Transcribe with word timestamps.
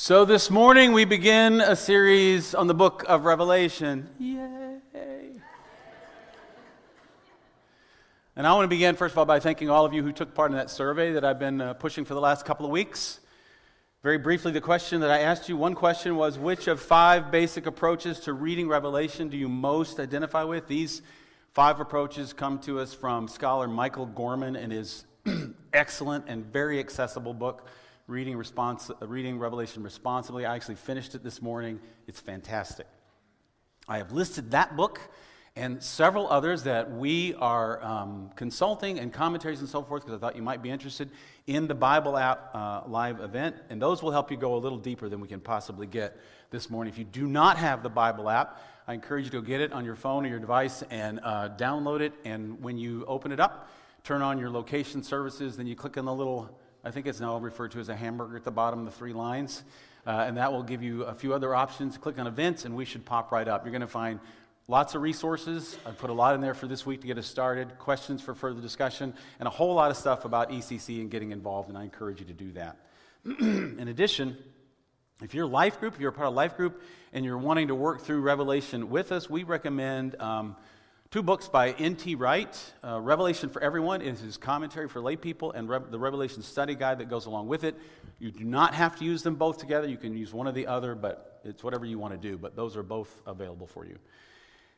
So, 0.00 0.24
this 0.24 0.48
morning 0.48 0.92
we 0.92 1.04
begin 1.04 1.60
a 1.60 1.74
series 1.74 2.54
on 2.54 2.68
the 2.68 2.72
book 2.72 3.04
of 3.08 3.24
Revelation. 3.24 4.08
Yay! 4.20 4.78
And 8.36 8.46
I 8.46 8.54
want 8.54 8.62
to 8.62 8.68
begin, 8.68 8.94
first 8.94 9.14
of 9.14 9.18
all, 9.18 9.24
by 9.24 9.40
thanking 9.40 9.68
all 9.68 9.84
of 9.84 9.92
you 9.92 10.04
who 10.04 10.12
took 10.12 10.36
part 10.36 10.52
in 10.52 10.56
that 10.56 10.70
survey 10.70 11.10
that 11.14 11.24
I've 11.24 11.40
been 11.40 11.60
uh, 11.60 11.74
pushing 11.74 12.04
for 12.04 12.14
the 12.14 12.20
last 12.20 12.44
couple 12.44 12.64
of 12.64 12.70
weeks. 12.70 13.18
Very 14.04 14.18
briefly, 14.18 14.52
the 14.52 14.60
question 14.60 15.00
that 15.00 15.10
I 15.10 15.18
asked 15.18 15.48
you 15.48 15.56
one 15.56 15.74
question 15.74 16.14
was 16.14 16.38
Which 16.38 16.68
of 16.68 16.80
five 16.80 17.32
basic 17.32 17.66
approaches 17.66 18.20
to 18.20 18.34
reading 18.34 18.68
Revelation 18.68 19.28
do 19.28 19.36
you 19.36 19.48
most 19.48 19.98
identify 19.98 20.44
with? 20.44 20.68
These 20.68 21.02
five 21.54 21.80
approaches 21.80 22.32
come 22.32 22.60
to 22.60 22.78
us 22.78 22.94
from 22.94 23.26
scholar 23.26 23.66
Michael 23.66 24.06
Gorman 24.06 24.54
in 24.54 24.70
his 24.70 25.04
excellent 25.72 26.26
and 26.28 26.46
very 26.46 26.78
accessible 26.78 27.34
book 27.34 27.66
reading, 28.08 28.36
response, 28.36 28.90
reading 29.02 29.38
Revelation 29.38 29.82
responsibly. 29.82 30.46
I 30.46 30.56
actually 30.56 30.76
finished 30.76 31.14
it 31.14 31.22
this 31.22 31.40
morning. 31.42 31.78
It's 32.06 32.18
fantastic. 32.18 32.86
I 33.86 33.98
have 33.98 34.12
listed 34.12 34.50
that 34.52 34.76
book 34.76 34.98
and 35.54 35.82
several 35.82 36.26
others 36.28 36.62
that 36.62 36.90
we 36.90 37.34
are 37.34 37.82
um, 37.84 38.30
consulting 38.34 38.98
and 38.98 39.12
commentaries 39.12 39.60
and 39.60 39.68
so 39.68 39.82
forth 39.82 40.04
because 40.04 40.16
I 40.16 40.20
thought 40.20 40.36
you 40.36 40.42
might 40.42 40.62
be 40.62 40.70
interested 40.70 41.10
in 41.46 41.66
the 41.66 41.74
Bible 41.74 42.16
app 42.16 42.50
uh, 42.54 42.82
live 42.86 43.20
event. 43.20 43.56
And 43.68 43.80
those 43.80 44.02
will 44.02 44.12
help 44.12 44.30
you 44.30 44.38
go 44.38 44.54
a 44.54 44.58
little 44.58 44.78
deeper 44.78 45.10
than 45.10 45.20
we 45.20 45.28
can 45.28 45.40
possibly 45.40 45.86
get 45.86 46.16
this 46.50 46.70
morning. 46.70 46.92
If 46.92 46.98
you 46.98 47.04
do 47.04 47.26
not 47.26 47.58
have 47.58 47.82
the 47.82 47.90
Bible 47.90 48.30
app, 48.30 48.62
I 48.86 48.94
encourage 48.94 49.24
you 49.24 49.30
to 49.32 49.40
go 49.40 49.46
get 49.46 49.60
it 49.60 49.72
on 49.72 49.84
your 49.84 49.96
phone 49.96 50.24
or 50.24 50.30
your 50.30 50.38
device 50.38 50.82
and 50.90 51.20
uh, 51.22 51.50
download 51.58 52.00
it. 52.00 52.14
And 52.24 52.62
when 52.62 52.78
you 52.78 53.04
open 53.06 53.32
it 53.32 53.40
up, 53.40 53.68
turn 54.02 54.22
on 54.22 54.38
your 54.38 54.48
location 54.48 55.02
services, 55.02 55.58
then 55.58 55.66
you 55.66 55.76
click 55.76 55.98
on 55.98 56.06
the 56.06 56.14
little 56.14 56.58
I 56.84 56.90
think 56.90 57.06
it's 57.06 57.20
now 57.20 57.36
referred 57.38 57.72
to 57.72 57.80
as 57.80 57.88
a 57.88 57.96
hamburger 57.96 58.36
at 58.36 58.44
the 58.44 58.50
bottom, 58.50 58.84
the 58.84 58.90
three 58.90 59.12
lines. 59.12 59.62
Uh, 60.06 60.24
and 60.26 60.36
that 60.36 60.52
will 60.52 60.62
give 60.62 60.82
you 60.82 61.02
a 61.02 61.14
few 61.14 61.34
other 61.34 61.54
options. 61.54 61.98
Click 61.98 62.18
on 62.18 62.26
events, 62.26 62.64
and 62.64 62.74
we 62.74 62.84
should 62.84 63.04
pop 63.04 63.30
right 63.32 63.46
up. 63.46 63.64
You're 63.64 63.72
going 63.72 63.80
to 63.82 63.86
find 63.86 64.20
lots 64.68 64.94
of 64.94 65.02
resources. 65.02 65.76
I've 65.84 65.98
put 65.98 66.10
a 66.10 66.12
lot 66.12 66.34
in 66.34 66.40
there 66.40 66.54
for 66.54 66.66
this 66.66 66.86
week 66.86 67.00
to 67.00 67.06
get 67.06 67.18
us 67.18 67.26
started, 67.26 67.78
questions 67.78 68.22
for 68.22 68.34
further 68.34 68.60
discussion, 68.60 69.12
and 69.38 69.46
a 69.46 69.50
whole 69.50 69.74
lot 69.74 69.90
of 69.90 69.96
stuff 69.96 70.24
about 70.24 70.50
ECC 70.50 71.00
and 71.00 71.10
getting 71.10 71.32
involved, 71.32 71.68
and 71.68 71.76
I 71.76 71.84
encourage 71.84 72.20
you 72.20 72.26
to 72.26 72.32
do 72.32 72.52
that. 72.52 72.76
in 73.24 73.88
addition, 73.88 74.36
if 75.22 75.34
you're 75.34 75.46
a 75.46 75.48
life 75.48 75.80
group, 75.80 75.94
if 75.94 76.00
you're 76.00 76.10
a 76.10 76.14
part 76.14 76.28
of 76.28 76.34
life 76.34 76.56
group, 76.56 76.82
and 77.12 77.24
you're 77.24 77.38
wanting 77.38 77.68
to 77.68 77.74
work 77.74 78.02
through 78.02 78.20
Revelation 78.20 78.90
with 78.90 79.10
us, 79.10 79.28
we 79.28 79.42
recommend 79.42 80.20
um, 80.20 80.54
Two 81.10 81.22
books 81.22 81.48
by 81.48 81.70
N.T. 81.70 82.16
Wright 82.16 82.74
uh, 82.84 83.00
Revelation 83.00 83.48
for 83.48 83.62
Everyone 83.62 84.02
is 84.02 84.20
his 84.20 84.36
commentary 84.36 84.90
for 84.90 85.00
lay 85.00 85.16
people, 85.16 85.52
and 85.52 85.66
Re- 85.66 85.78
the 85.90 85.98
Revelation 85.98 86.42
study 86.42 86.74
guide 86.74 86.98
that 86.98 87.08
goes 87.08 87.24
along 87.24 87.48
with 87.48 87.64
it. 87.64 87.76
You 88.18 88.30
do 88.30 88.44
not 88.44 88.74
have 88.74 88.98
to 88.98 89.06
use 89.06 89.22
them 89.22 89.36
both 89.36 89.56
together. 89.56 89.88
You 89.88 89.96
can 89.96 90.14
use 90.14 90.34
one 90.34 90.46
or 90.46 90.52
the 90.52 90.66
other, 90.66 90.94
but 90.94 91.40
it's 91.44 91.64
whatever 91.64 91.86
you 91.86 91.98
want 91.98 92.12
to 92.12 92.18
do. 92.18 92.36
But 92.36 92.56
those 92.56 92.76
are 92.76 92.82
both 92.82 93.22
available 93.26 93.66
for 93.66 93.86
you. 93.86 93.98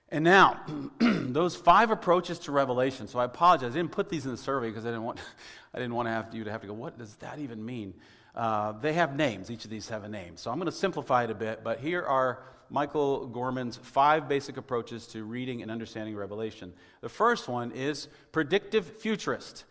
And 0.09 0.23
now, 0.23 0.61
those 1.01 1.57
five 1.57 1.91
approaches 1.91 2.39
to 2.41 2.53
Revelation. 2.53 3.09
So 3.09 3.19
I 3.19 3.25
apologize. 3.25 3.73
I 3.73 3.79
didn't 3.79 3.91
put 3.91 4.09
these 4.09 4.25
in 4.25 4.31
the 4.31 4.37
survey 4.37 4.69
because 4.69 4.85
I 4.85 4.91
didn't 4.91 5.03
want, 5.03 5.19
I 5.75 5.79
didn't 5.79 5.95
want 5.95 6.07
to 6.07 6.13
have 6.13 6.33
you 6.33 6.45
to 6.45 6.53
have 6.53 6.61
to 6.61 6.69
go, 6.69 6.75
what 6.75 6.97
does 6.97 7.17
that 7.17 7.41
even 7.41 7.65
mean? 7.65 7.93
Uh, 8.35 8.73
they 8.73 8.93
have 8.93 9.17
names. 9.17 9.51
Each 9.51 9.65
of 9.65 9.71
these 9.71 9.89
have 9.89 10.05
a 10.05 10.09
name. 10.09 10.37
So 10.37 10.51
I'm 10.51 10.59
going 10.59 10.67
to 10.67 10.73
simplify 10.73 11.25
it 11.25 11.31
a 11.31 11.35
bit, 11.35 11.63
but 11.65 11.81
here 11.81 12.03
are 12.03 12.43
Michael 12.71 13.27
Gorman's 13.27 13.77
five 13.77 14.29
basic 14.29 14.57
approaches 14.57 15.07
to 15.09 15.25
reading 15.25 15.63
and 15.63 15.71
understanding 15.71 16.15
Revelation. 16.15 16.73
The 17.01 17.09
first 17.09 17.49
one 17.49 17.73
is 17.73 18.09
predictive 18.31 18.87
futurist. 18.87 19.65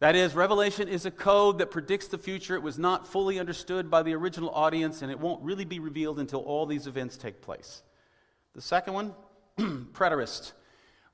That 0.00 0.16
is, 0.16 0.34
Revelation 0.34 0.88
is 0.88 1.06
a 1.06 1.10
code 1.10 1.58
that 1.58 1.70
predicts 1.70 2.08
the 2.08 2.18
future. 2.18 2.56
It 2.56 2.62
was 2.62 2.78
not 2.78 3.06
fully 3.06 3.38
understood 3.38 3.90
by 3.90 4.02
the 4.02 4.14
original 4.14 4.50
audience, 4.50 5.00
and 5.00 5.10
it 5.10 5.18
won't 5.18 5.42
really 5.42 5.64
be 5.64 5.78
revealed 5.78 6.18
until 6.18 6.40
all 6.40 6.66
these 6.66 6.86
events 6.86 7.16
take 7.16 7.40
place. 7.40 7.82
The 8.54 8.60
second 8.60 8.94
one, 8.94 9.14
preterist. 9.58 10.52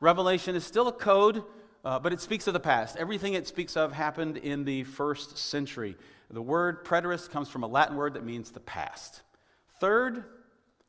Revelation 0.01 0.57
is 0.57 0.65
still 0.65 0.89
a 0.89 0.93
code, 0.93 1.45
uh, 1.85 1.99
but 1.99 2.13
it 2.13 2.21
speaks 2.21 2.47
of 2.47 2.55
the 2.55 2.61
past. 2.61 2.97
Everything 2.97 3.35
it 3.35 3.47
speaks 3.47 3.77
of 3.77 3.93
happened 3.93 4.39
in 4.39 4.65
the 4.65 4.85
first 4.85 5.37
century. 5.37 5.97
The 6.31 6.43
word 6.43 6.85
preterist 6.85 7.31
comes 7.31 7.49
from 7.49 7.63
a 7.63 7.67
Latin 7.67 7.97
word 7.97 8.15
that 8.15 8.25
means 8.25 8.51
the 8.51 8.61
past. 8.61 9.23
Third, 9.81 10.25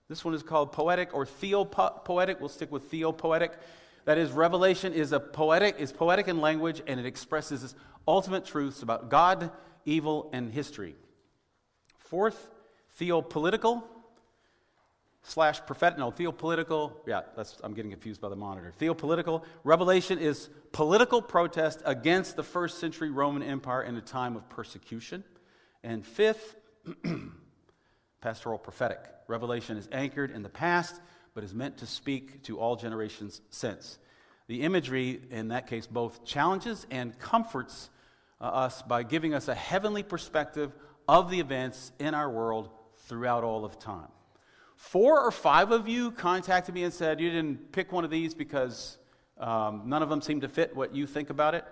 this 0.10 0.26
one 0.26 0.34
is 0.34 0.44
called 0.44 0.72
poetic 0.72 1.14
or 1.14 1.26
theopoetic. 1.26 2.40
We'll 2.40 2.50
stick 2.50 2.72
with 2.72 2.84
theopoetic. 2.92 3.54
That 4.06 4.18
is, 4.18 4.32
Revelation 4.32 4.94
is 4.94 5.12
a 5.12 5.20
poetic, 5.20 5.80
is 5.80 5.92
poetic 5.92 6.28
in 6.28 6.42
language, 6.42 6.82
and 6.88 7.00
it 7.00 7.06
expresses 7.06 7.76
ultimate 8.08 8.44
truths 8.44 8.82
about 8.82 9.10
God, 9.10 9.52
evil, 9.86 10.30
and 10.34 10.52
history. 10.52 10.96
Fourth, 11.98 12.50
theopolitical 13.00 13.84
slash 15.24 15.62
prophetic. 15.66 16.00
No, 16.00 16.12
theopolitical. 16.12 16.94
Yeah, 17.06 17.22
I'm 17.64 17.74
getting 17.74 17.92
confused 17.92 18.22
by 18.22 18.30
the 18.30 18.36
monitor. 18.36 18.74
Theopolitical. 18.80 19.44
Revelation 19.64 20.20
is 20.20 20.50
political 20.72 21.22
protest 21.22 21.82
against 21.86 22.36
the 22.36 22.44
first 22.44 22.80
century 22.80 23.10
Roman 23.10 23.44
Empire 23.44 23.84
in 23.84 23.96
a 23.96 24.02
time 24.02 24.36
of 24.36 24.48
persecution. 24.50 25.24
And 25.84 26.06
fifth, 26.06 26.56
pastoral 28.22 28.58
prophetic. 28.58 29.00
Revelation 29.28 29.78
is 29.78 29.88
anchored 29.92 30.32
in 30.32 30.44
the 30.44 30.50
past, 30.50 31.00
but 31.34 31.44
is 31.44 31.54
meant 31.54 31.78
to 31.78 31.86
speak 31.86 32.44
to 32.44 32.60
all 32.60 32.76
generations 32.76 33.42
since. 33.50 33.98
The 34.48 34.64
imagery, 34.64 35.22
in 35.30 35.50
that 35.50 35.68
case, 35.68 35.86
both 35.86 36.26
challenges 36.26 36.88
and 36.90 37.18
comforts 37.20 37.90
uh, 38.42 38.46
us 38.46 38.82
by 38.82 39.04
giving 39.04 39.34
us 39.34 39.48
a 39.48 39.56
heavenly 39.56 40.02
perspective 40.02 40.72
of 41.08 41.30
the 41.30 41.40
events 41.40 41.92
in 42.00 42.14
our 42.14 42.30
world 42.30 42.70
throughout 43.08 43.44
all 43.44 43.66
of 43.66 43.80
time. 43.80 44.08
Four 44.80 45.22
or 45.22 45.32
five 45.32 45.72
of 45.72 45.88
you 45.88 46.12
contacted 46.12 46.74
me 46.74 46.84
and 46.84 46.94
said 46.94 47.20
you 47.20 47.30
didn't 47.30 47.72
pick 47.72 47.92
one 47.92 48.06
of 48.06 48.10
these 48.10 48.34
because 48.34 48.98
um, 49.38 49.84
none 49.86 50.02
of 50.02 50.10
them 50.10 50.22
seem 50.22 50.42
to 50.42 50.48
fit 50.48 50.76
what 50.76 50.96
you 50.96 51.06
think 51.06 51.30
about 51.30 51.54
it. 51.54 51.66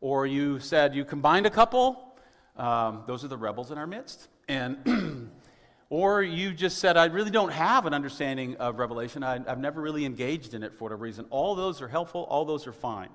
Or 0.00 0.26
you 0.26 0.58
said 0.58 0.94
you 0.94 1.04
combined 1.04 1.46
a 1.46 1.50
couple. 1.50 2.16
Um, 2.56 3.04
those 3.06 3.24
are 3.24 3.28
the 3.28 3.36
rebels 3.36 3.70
in 3.70 3.78
our 3.78 3.86
midst. 3.86 4.28
And 4.48 5.30
Or 5.88 6.20
you 6.20 6.52
just 6.52 6.78
said, 6.78 6.96
I 6.96 7.04
really 7.06 7.30
don't 7.30 7.52
have 7.52 7.86
an 7.86 7.94
understanding 7.94 8.56
of 8.56 8.78
Revelation. 8.78 9.22
I, 9.22 9.38
have 9.46 9.60
never 9.60 9.80
really 9.80 10.04
engaged 10.04 10.52
in 10.52 10.64
it 10.64 10.74
for 10.74 10.84
whatever 10.84 11.04
reason. 11.04 11.26
All 11.30 11.54
those 11.54 11.80
are 11.80 11.86
helpful, 11.86 12.24
all 12.24 12.44
those 12.44 12.66
are 12.66 12.72
fine. 12.72 13.08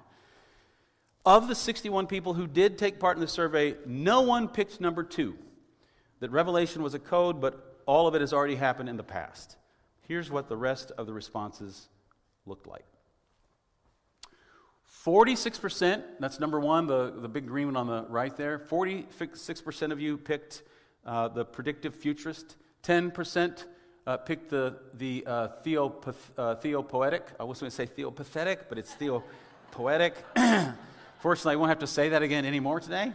Of 1.25 1.47
the 1.47 1.56
61 1.56 2.08
people 2.08 2.34
who 2.34 2.47
did 2.47 2.78
take 2.78 3.00
part 3.00 3.18
in 3.18 3.22
the 3.22 3.28
survey, 3.28 3.75
no 3.85 4.22
one 4.22 4.47
picked 4.47 4.79
number 4.79 5.03
two 5.03 5.38
that 6.22 6.31
Revelation 6.31 6.81
was 6.81 6.94
a 6.94 7.00
code, 7.00 7.41
but 7.41 7.71
all 7.91 8.07
of 8.07 8.16
it 8.16 8.22
has 8.22 8.31
already 8.31 8.56
happened 8.56 8.88
in 8.88 8.96
the 8.96 9.03
past. 9.03 9.57
Here's 10.07 10.31
what 10.31 10.47
the 10.47 10.56
rest 10.56 10.91
of 10.97 11.07
the 11.07 11.13
responses 11.13 11.90
looked 12.46 12.66
like 12.66 12.85
46%, 15.03 16.02
that's 16.19 16.40
number 16.40 16.57
one, 16.57 16.88
the, 16.88 17.12
the 17.12 17.28
big 17.28 17.47
green 17.47 17.66
one 17.66 17.75
on 17.75 17.88
the 17.88 18.06
right 18.07 18.34
there. 18.38 18.57
46% 18.59 19.91
of 19.91 20.00
you 20.00 20.16
picked 20.16 20.63
uh, 21.06 21.28
the 21.28 21.44
predictive 21.44 21.94
futurist. 21.94 22.56
10% 22.84 23.66
uh, 24.08 24.18
picked 24.18 24.50
the, 24.50 24.78
the 24.94 25.25
uh, 25.28 25.47
theopoth, 25.66 26.16
uh, 26.38 26.56
theopoetic. 26.56 27.28
I 27.41 27.44
was 27.44 27.59
going 27.59 27.72
to 27.72 27.75
say 27.75 27.88
theopathetic, 27.88 28.69
but 28.69 28.78
it's 28.78 28.94
theopoetic. 28.94 30.16
Fortunately, 31.19 31.53
I 31.53 31.56
won't 31.58 31.69
have 31.69 31.79
to 31.79 31.88
say 31.88 32.08
that 32.09 32.22
again 32.22 32.46
anymore 32.46 32.79
today. 32.79 33.12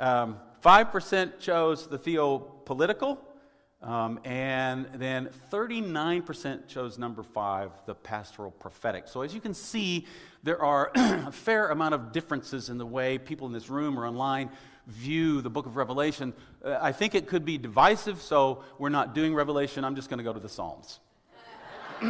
Um, 0.00 0.38
5% 0.64 1.38
chose 1.38 1.86
the 1.86 1.98
theopolitical, 1.98 3.18
um, 3.86 4.18
and 4.24 4.86
then 4.96 5.30
39% 5.52 6.66
chose 6.66 6.98
number 6.98 7.22
five, 7.22 7.70
the 7.86 7.94
pastoral 7.94 8.50
prophetic. 8.50 9.06
So, 9.06 9.22
as 9.22 9.32
you 9.32 9.40
can 9.40 9.54
see, 9.54 10.06
there 10.42 10.60
are 10.60 10.90
a 10.96 11.30
fair 11.30 11.68
amount 11.68 11.94
of 11.94 12.10
differences 12.10 12.68
in 12.68 12.78
the 12.78 12.86
way 12.86 13.16
people 13.16 13.46
in 13.46 13.52
this 13.52 13.70
room 13.70 13.96
or 13.96 14.04
online 14.04 14.50
view 14.88 15.40
the 15.40 15.50
book 15.50 15.66
of 15.66 15.76
Revelation. 15.76 16.32
Uh, 16.64 16.78
I 16.80 16.90
think 16.90 17.14
it 17.14 17.28
could 17.28 17.44
be 17.44 17.58
divisive, 17.58 18.20
so 18.20 18.64
we're 18.76 18.88
not 18.88 19.14
doing 19.14 19.32
Revelation. 19.36 19.84
I'm 19.84 19.94
just 19.94 20.10
going 20.10 20.18
to 20.18 20.24
go 20.24 20.32
to 20.32 20.40
the 20.40 20.48
Psalms. 20.48 20.98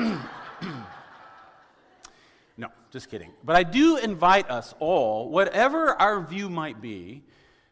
no, 2.57 2.69
just 2.91 3.11
kidding. 3.11 3.33
But 3.45 3.55
I 3.55 3.65
do 3.65 3.99
invite 3.99 4.51
us 4.51 4.75
all, 4.79 5.29
whatever 5.29 5.93
our 6.01 6.23
view 6.23 6.49
might 6.49 6.81
be, 6.81 7.23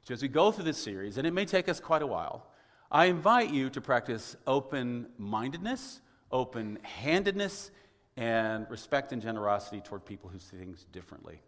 so 0.02 0.12
as 0.12 0.20
we 0.20 0.28
go 0.28 0.52
through 0.52 0.64
this 0.64 0.76
series, 0.76 1.16
and 1.16 1.26
it 1.26 1.32
may 1.32 1.46
take 1.46 1.70
us 1.70 1.80
quite 1.80 2.02
a 2.02 2.06
while, 2.06 2.46
I 2.90 3.06
invite 3.06 3.50
you 3.52 3.70
to 3.70 3.80
practice 3.80 4.36
open 4.46 5.06
mindedness, 5.18 6.00
open 6.30 6.78
handedness, 6.82 7.70
and 8.16 8.66
respect 8.70 9.12
and 9.12 9.20
generosity 9.20 9.80
toward 9.80 10.04
people 10.04 10.30
who 10.30 10.38
see 10.38 10.56
things 10.56 10.86
differently. 10.92 11.40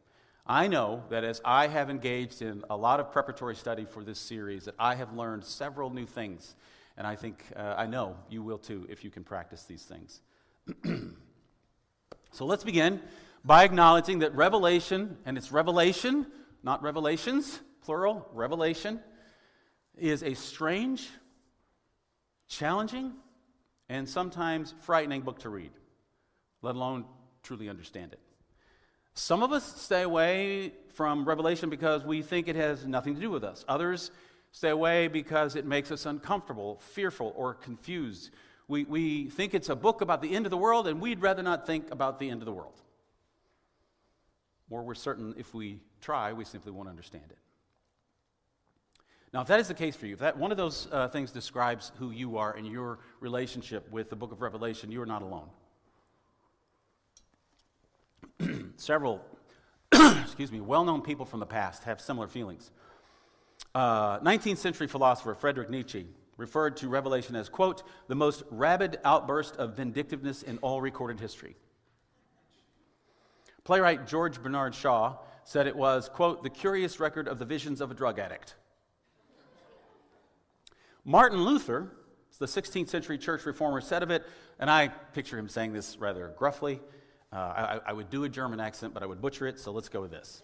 I 0.47 0.69
know 0.69 1.03
that 1.11 1.25
as 1.25 1.41
I 1.44 1.67
have 1.67 1.91
engaged 1.91 2.41
in 2.41 2.65
a 2.71 2.77
lot 2.77 3.00
of 3.00 3.11
preparatory 3.11 3.56
study 3.56 3.85
for 3.85 4.05
this 4.05 4.19
series, 4.19 4.67
that 4.67 4.75
I 4.79 4.94
have 4.94 5.12
learned 5.12 5.44
several 5.44 5.91
new 5.91 6.06
things. 6.06 6.55
And 6.97 7.06
I 7.06 7.17
think, 7.17 7.44
uh, 7.56 7.75
I 7.77 7.87
know 7.87 8.17
you 8.29 8.43
will 8.43 8.59
too 8.59 8.87
if 8.88 9.05
you 9.05 9.11
can 9.11 9.25
practice 9.25 9.65
these 9.65 9.83
things. 9.83 10.21
so 12.31 12.47
let's 12.47 12.65
begin 12.65 13.00
by 13.44 13.65
acknowledging 13.65 14.21
that 14.21 14.35
revelation, 14.35 15.17
and 15.27 15.37
it's 15.37 15.53
revelation, 15.53 16.27
not 16.62 16.83
revelations, 16.83 17.61
plural, 17.85 18.29
revelation, 18.33 19.00
is 19.97 20.23
a 20.23 20.35
strange, 20.35 21.09
challenging 22.48 23.12
and 23.88 24.08
sometimes 24.08 24.75
frightening 24.81 25.22
book 25.22 25.40
to 25.40 25.48
read, 25.48 25.70
let 26.62 26.75
alone 26.75 27.04
truly 27.43 27.69
understand 27.69 28.12
it. 28.12 28.20
Some 29.14 29.43
of 29.43 29.52
us 29.52 29.81
stay 29.81 30.02
away 30.02 30.72
from 30.94 31.25
Revelation 31.25 31.70
because 31.70 32.04
we 32.04 32.22
think 32.22 32.48
it 32.48 32.56
has 32.56 32.87
nothing 32.87 33.14
to 33.14 33.20
do 33.20 33.31
with 33.31 33.44
us. 33.44 33.64
Others 33.69 34.10
stay 34.52 34.70
away 34.70 35.08
because 35.08 35.56
it 35.56 35.64
makes 35.64 35.90
us 35.90 36.06
uncomfortable, 36.06 36.81
fearful, 36.81 37.32
or 37.37 37.54
confused. 37.54 38.31
We, 38.69 38.84
we 38.84 39.31
think 39.31 39.54
it's 39.54 39.69
a 39.69 39.76
book 39.76 40.00
about 40.00 40.22
the 40.22 40.34
end 40.34 40.44
of 40.44 40.50
the 40.50 40.56
world, 40.56 40.87
and 40.87 41.00
we'd 41.00 41.20
rather 41.20 41.42
not 41.42 41.66
think 41.66 41.90
about 41.90 42.19
the 42.19 42.28
end 42.28 42.42
of 42.42 42.46
the 42.46 42.52
world. 42.52 42.81
Or 44.69 44.82
we're 44.82 44.94
certain 44.94 45.34
if 45.38 45.54
we 45.54 45.81
try, 46.00 46.32
we 46.32 46.44
simply 46.44 46.72
won't 46.72 46.88
understand 46.88 47.25
it. 47.31 47.38
Now, 49.37 49.43
if 49.43 49.49
that 49.49 49.61
is 49.61 49.69
the 49.69 49.75
case 49.75 49.94
for 49.94 50.06
you, 50.06 50.15
if 50.15 50.21
that 50.21 50.38
one 50.38 50.50
of 50.50 50.56
those 50.56 50.88
uh, 50.91 51.09
things 51.09 51.31
describes 51.31 51.93
who 51.99 52.11
you 52.11 52.38
are 52.38 52.56
and 52.56 52.67
your 52.67 53.00
relationship 53.21 53.87
with 53.91 54.09
the 54.09 54.17
book 54.17 54.33
of 54.33 54.41
Revelation, 54.41 54.91
you 54.91 55.03
are 55.03 55.05
not 55.05 55.21
alone. 55.21 55.50
Several, 58.77 59.23
excuse 59.93 60.50
me, 60.50 60.62
well-known 60.62 61.03
people 61.03 61.27
from 61.27 61.41
the 61.41 61.47
past 61.47 61.85
have 61.85 62.00
similar 62.00 62.29
feelings. 62.29 62.71
Uh, 63.75 64.21
19th 64.21 64.56
century 64.56 64.87
philosopher 64.87 65.35
Friedrich 65.35 65.69
Nietzsche 65.69 66.06
referred 66.38 66.79
to 66.79 66.88
Revelation 66.88 67.37
as, 67.37 67.50
quote, 67.50 67.83
the 68.09 68.15
most 68.15 68.43
rabid 68.50 68.99
outburst 69.05 69.56
of 69.56 69.77
vindictiveness 69.77 70.44
in 70.44 70.56
all 70.62 70.81
recorded 70.81 71.21
history. 71.21 71.56
Playwright 73.65 74.06
George 74.06 74.43
Bernard 74.43 74.75
Shaw 74.75 75.19
said 75.44 75.67
it 75.67 75.77
was, 75.77 76.09
quote, 76.09 76.43
the 76.43 76.49
curious 76.49 76.99
record 76.99 77.29
of 77.29 77.38
the 77.38 77.44
visions 77.44 77.83
of 77.83 77.91
a 77.91 77.94
drug 77.94 78.19
addict. 78.19 78.55
Martin 81.08 81.44
Luther, 81.44 81.93
the 82.41 82.47
16th 82.47 82.88
century 82.88 83.17
church 83.17 83.47
reformer, 83.47 83.81
said 83.81 84.03
of 84.03 84.11
it, 84.11 84.26
and 84.58 84.69
I 84.69 84.88
picture 84.88 85.38
him 85.38 85.49
saying 85.49 85.73
this 85.73 85.97
rather 85.99 86.35
gruffly. 86.37 86.81
Uh, 87.32 87.37
I, 87.37 87.81
I 87.87 87.93
would 87.93 88.11
do 88.11 88.25
a 88.25 88.29
German 88.29 88.58
accent, 88.58 88.93
but 88.93 89.05
I 89.05 89.06
would 89.06 89.23
butcher 89.23 89.47
it, 89.47 89.61
so 89.61 89.70
let's 89.70 89.88
go 89.88 90.00
with 90.00 90.11
this. 90.11 90.43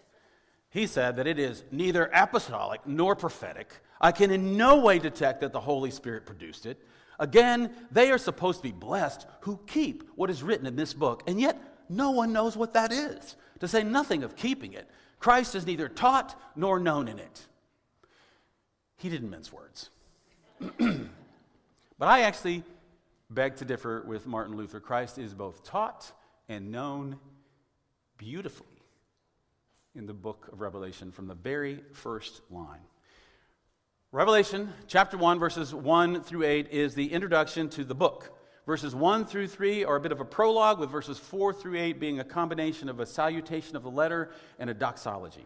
He 0.69 0.87
said 0.87 1.17
that 1.17 1.27
it 1.27 1.37
is 1.37 1.65
neither 1.69 2.09
apostolic 2.13 2.79
nor 2.87 3.13
prophetic. 3.13 3.73
I 3.99 4.13
can 4.13 4.31
in 4.31 4.55
no 4.55 4.79
way 4.79 4.99
detect 4.99 5.41
that 5.41 5.51
the 5.51 5.59
Holy 5.59 5.91
Spirit 5.91 6.25
produced 6.25 6.65
it. 6.65 6.79
Again, 7.19 7.71
they 7.91 8.09
are 8.09 8.17
supposed 8.17 8.59
to 8.59 8.63
be 8.63 8.71
blessed 8.71 9.27
who 9.41 9.59
keep 9.67 10.09
what 10.15 10.29
is 10.29 10.43
written 10.43 10.65
in 10.65 10.77
this 10.77 10.93
book, 10.93 11.23
and 11.27 11.41
yet 11.41 11.61
no 11.89 12.11
one 12.11 12.31
knows 12.31 12.55
what 12.55 12.73
that 12.73 12.93
is, 12.93 13.35
to 13.59 13.67
say 13.67 13.83
nothing 13.83 14.23
of 14.23 14.37
keeping 14.37 14.71
it. 14.71 14.89
Christ 15.19 15.55
is 15.55 15.65
neither 15.65 15.89
taught 15.89 16.39
nor 16.55 16.79
known 16.79 17.09
in 17.09 17.19
it. 17.19 17.41
He 18.95 19.09
didn't 19.09 19.29
mince 19.29 19.51
words. 19.51 19.89
but 21.97 22.07
I 22.07 22.21
actually 22.21 22.63
beg 23.29 23.57
to 23.57 23.65
differ 23.65 24.03
with 24.07 24.27
Martin 24.27 24.55
Luther. 24.55 24.79
Christ 24.79 25.17
is 25.17 25.33
both 25.33 25.63
taught 25.63 26.11
and 26.47 26.71
known 26.71 27.17
beautifully 28.17 28.67
in 29.95 30.05
the 30.05 30.13
book 30.13 30.49
of 30.51 30.61
Revelation 30.61 31.11
from 31.11 31.27
the 31.27 31.33
very 31.33 31.81
first 31.91 32.41
line. 32.49 32.81
Revelation 34.11 34.71
chapter 34.87 35.17
1, 35.17 35.39
verses 35.39 35.73
1 35.73 36.21
through 36.21 36.43
8 36.43 36.69
is 36.69 36.93
the 36.93 37.11
introduction 37.11 37.69
to 37.69 37.83
the 37.83 37.95
book. 37.95 38.37
Verses 38.65 38.95
1 38.95 39.25
through 39.25 39.47
3 39.47 39.83
are 39.83 39.97
a 39.97 39.99
bit 39.99 40.11
of 40.11 40.21
a 40.21 40.25
prologue, 40.25 40.79
with 40.79 40.89
verses 40.89 41.17
4 41.17 41.51
through 41.53 41.77
8 41.77 41.99
being 41.99 42.19
a 42.19 42.23
combination 42.23 42.87
of 42.87 42.99
a 42.99 43.05
salutation 43.05 43.75
of 43.75 43.83
the 43.83 43.89
letter 43.89 44.29
and 44.59 44.69
a 44.69 44.73
doxology. 44.73 45.45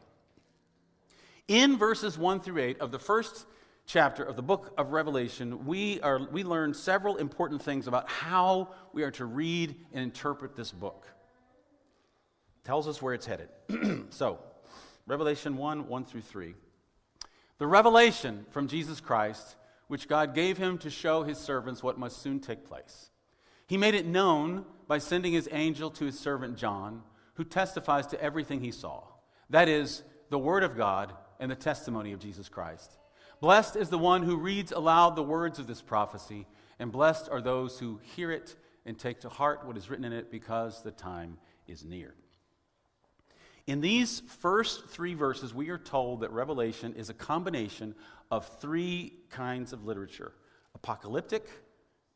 In 1.47 1.77
verses 1.77 2.17
1 2.17 2.41
through 2.41 2.61
8 2.61 2.79
of 2.79 2.91
the 2.91 2.99
first 2.99 3.45
chapter 3.87 4.21
of 4.21 4.35
the 4.35 4.43
book 4.43 4.73
of 4.77 4.91
Revelation, 4.91 5.65
we, 5.65 5.99
are, 6.01 6.19
we 6.29 6.43
learn 6.43 6.73
several 6.73 7.15
important 7.15 7.61
things 7.61 7.87
about 7.87 8.07
how 8.09 8.73
we 8.93 9.01
are 9.03 9.11
to 9.11 9.25
read 9.25 9.75
and 9.93 10.03
interpret 10.03 10.55
this 10.55 10.71
book. 10.71 11.07
It 12.57 12.67
tells 12.67 12.87
us 12.87 13.01
where 13.01 13.13
it's 13.13 13.25
headed. 13.25 13.47
so, 14.09 14.39
Revelation 15.07 15.55
1 15.55 15.87
1 15.87 16.05
through 16.05 16.21
3. 16.21 16.53
The 17.59 17.67
revelation 17.67 18.45
from 18.51 18.67
Jesus 18.67 18.99
Christ, 18.99 19.55
which 19.87 20.09
God 20.09 20.35
gave 20.35 20.57
him 20.57 20.77
to 20.79 20.89
show 20.89 21.23
his 21.23 21.37
servants 21.37 21.81
what 21.81 21.97
must 21.97 22.21
soon 22.21 22.41
take 22.41 22.67
place. 22.67 23.09
He 23.67 23.77
made 23.77 23.95
it 23.95 24.05
known 24.05 24.65
by 24.87 24.97
sending 24.97 25.31
his 25.31 25.47
angel 25.51 25.89
to 25.91 26.05
his 26.05 26.19
servant 26.19 26.57
John, 26.57 27.03
who 27.35 27.45
testifies 27.45 28.07
to 28.07 28.21
everything 28.21 28.59
he 28.59 28.71
saw. 28.71 29.03
That 29.49 29.69
is, 29.69 30.03
the 30.29 30.37
Word 30.37 30.63
of 30.63 30.75
God 30.75 31.13
and 31.39 31.49
the 31.49 31.55
testimony 31.55 32.11
of 32.11 32.19
Jesus 32.19 32.49
Christ. 32.49 32.96
Blessed 33.39 33.75
is 33.75 33.89
the 33.89 33.97
one 33.99 34.23
who 34.23 34.37
reads 34.37 34.71
aloud 34.71 35.15
the 35.15 35.23
words 35.23 35.59
of 35.59 35.67
this 35.67 35.81
prophecy, 35.81 36.47
and 36.79 36.91
blessed 36.91 37.29
are 37.29 37.41
those 37.41 37.77
who 37.77 37.99
hear 38.15 38.31
it 38.31 38.55
and 38.85 38.97
take 38.97 39.21
to 39.21 39.29
heart 39.29 39.65
what 39.65 39.77
is 39.77 39.89
written 39.89 40.05
in 40.05 40.13
it, 40.13 40.31
because 40.31 40.81
the 40.81 40.91
time 40.91 41.37
is 41.67 41.85
near. 41.85 42.15
In 43.67 43.81
these 43.81 44.21
first 44.21 44.87
three 44.87 45.13
verses, 45.13 45.53
we 45.53 45.69
are 45.69 45.77
told 45.77 46.21
that 46.21 46.31
Revelation 46.31 46.93
is 46.95 47.09
a 47.09 47.13
combination 47.13 47.93
of 48.31 48.47
three 48.59 49.13
kinds 49.29 49.73
of 49.73 49.85
literature 49.85 50.33
apocalyptic, 50.73 51.47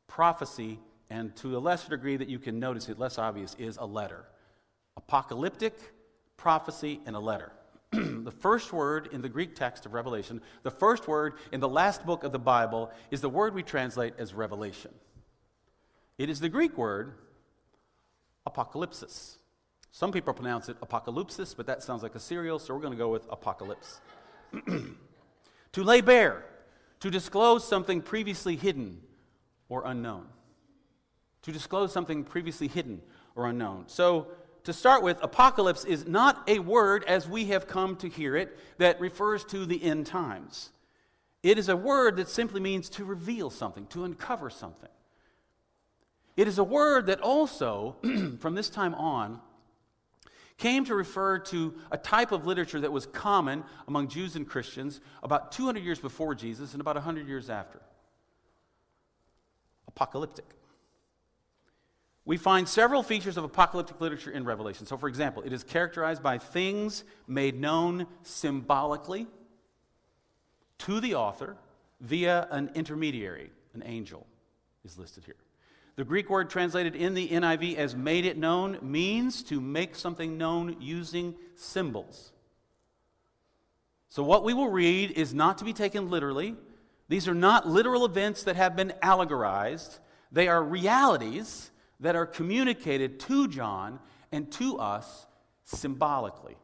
prophecy, 0.07 0.79
and 1.09 1.35
to 1.35 1.57
a 1.57 1.59
lesser 1.59 1.89
degree 1.89 2.15
that 2.15 2.29
you 2.29 2.39
can 2.39 2.59
notice 2.59 2.89
it 2.89 2.97
less 2.97 3.17
obvious, 3.17 3.55
is 3.59 3.77
a 3.77 3.85
letter. 3.85 4.25
Apocalyptic, 4.97 5.73
prophecy, 6.37 7.01
and 7.05 7.15
a 7.15 7.19
letter. 7.19 7.51
the 8.23 8.31
first 8.31 8.71
word 8.71 9.09
in 9.11 9.21
the 9.21 9.27
Greek 9.27 9.53
text 9.53 9.85
of 9.85 9.93
Revelation, 9.93 10.41
the 10.63 10.71
first 10.71 11.07
word 11.07 11.33
in 11.51 11.59
the 11.59 11.67
last 11.67 12.05
book 12.05 12.23
of 12.23 12.31
the 12.31 12.39
Bible, 12.39 12.89
is 13.09 13.19
the 13.19 13.29
word 13.29 13.53
we 13.53 13.63
translate 13.63 14.13
as 14.17 14.33
revelation. 14.33 14.91
It 16.17 16.29
is 16.29 16.39
the 16.39 16.47
Greek 16.47 16.77
word 16.77 17.13
apocalypsis. 18.47 19.37
Some 19.91 20.13
people 20.13 20.33
pronounce 20.33 20.69
it 20.69 20.79
apocalypsis, 20.79 21.55
but 21.55 21.65
that 21.67 21.83
sounds 21.83 22.01
like 22.01 22.15
a 22.15 22.19
cereal, 22.19 22.59
so 22.59 22.73
we're 22.73 22.79
going 22.79 22.93
to 22.93 22.97
go 22.97 23.09
with 23.09 23.27
apocalypse. 23.29 23.99
to 25.73 25.83
lay 25.83 25.99
bare, 25.99 26.45
to 27.01 27.11
disclose 27.11 27.67
something 27.67 28.01
previously 28.01 28.55
hidden 28.55 29.01
or 29.67 29.83
unknown. 29.85 30.27
To 31.41 31.51
disclose 31.51 31.91
something 31.91 32.23
previously 32.23 32.69
hidden 32.69 33.01
or 33.35 33.47
unknown. 33.47 33.85
So, 33.87 34.27
to 34.63 34.73
start 34.73 35.03
with, 35.03 35.21
apocalypse 35.23 35.85
is 35.85 36.07
not 36.07 36.47
a 36.47 36.59
word 36.59 37.03
as 37.05 37.27
we 37.27 37.45
have 37.45 37.67
come 37.67 37.95
to 37.97 38.07
hear 38.07 38.35
it 38.35 38.57
that 38.77 38.99
refers 38.99 39.43
to 39.45 39.65
the 39.65 39.83
end 39.83 40.05
times. 40.05 40.69
It 41.43 41.57
is 41.57 41.69
a 41.69 41.75
word 41.75 42.17
that 42.17 42.29
simply 42.29 42.59
means 42.61 42.89
to 42.89 43.05
reveal 43.05 43.49
something, 43.49 43.87
to 43.87 44.03
uncover 44.03 44.49
something. 44.49 44.89
It 46.37 46.47
is 46.47 46.59
a 46.59 46.63
word 46.63 47.07
that 47.07 47.21
also, 47.21 47.97
from 48.39 48.55
this 48.55 48.69
time 48.69 48.93
on, 48.93 49.41
came 50.57 50.85
to 50.85 50.93
refer 50.93 51.39
to 51.39 51.73
a 51.91 51.97
type 51.97 52.31
of 52.31 52.45
literature 52.45 52.79
that 52.81 52.91
was 52.91 53.07
common 53.07 53.63
among 53.87 54.07
Jews 54.09 54.35
and 54.35 54.47
Christians 54.47 55.01
about 55.23 55.51
200 55.51 55.83
years 55.83 55.99
before 55.99 56.35
Jesus 56.35 56.73
and 56.73 56.81
about 56.81 56.95
100 56.95 57.27
years 57.27 57.49
after. 57.49 57.81
Apocalyptic 59.87 60.45
we 62.23 62.37
find 62.37 62.69
several 62.69 63.01
features 63.01 63.37
of 63.37 63.43
apocalyptic 63.43 63.99
literature 63.99 64.31
in 64.31 64.45
Revelation. 64.45 64.85
So, 64.85 64.95
for 64.97 65.07
example, 65.07 65.41
it 65.43 65.53
is 65.53 65.63
characterized 65.63 66.21
by 66.21 66.37
things 66.37 67.03
made 67.27 67.59
known 67.59 68.05
symbolically 68.21 69.27
to 70.79 70.99
the 70.99 71.15
author 71.15 71.57
via 71.99 72.47
an 72.51 72.71
intermediary, 72.75 73.51
an 73.73 73.83
angel 73.85 74.27
is 74.85 74.97
listed 74.97 75.23
here. 75.25 75.35
The 75.95 76.03
Greek 76.03 76.29
word 76.29 76.49
translated 76.49 76.95
in 76.95 77.13
the 77.15 77.27
NIV 77.27 77.75
as 77.75 77.95
made 77.95 78.25
it 78.25 78.37
known 78.37 78.77
means 78.81 79.43
to 79.43 79.59
make 79.59 79.95
something 79.95 80.37
known 80.37 80.77
using 80.79 81.35
symbols. 81.55 82.31
So, 84.09 84.23
what 84.23 84.43
we 84.43 84.53
will 84.53 84.69
read 84.69 85.11
is 85.11 85.33
not 85.33 85.57
to 85.57 85.65
be 85.65 85.73
taken 85.73 86.09
literally. 86.09 86.55
These 87.09 87.27
are 87.27 87.33
not 87.33 87.67
literal 87.67 88.05
events 88.05 88.43
that 88.43 88.55
have 88.55 88.75
been 88.75 88.93
allegorized, 89.01 89.99
they 90.31 90.47
are 90.47 90.63
realities 90.63 91.70
that 92.01 92.15
are 92.15 92.25
communicated 92.25 93.19
to 93.21 93.47
John 93.47 93.99
and 94.31 94.51
to 94.53 94.77
us 94.77 95.27
symbolically. 95.63 96.57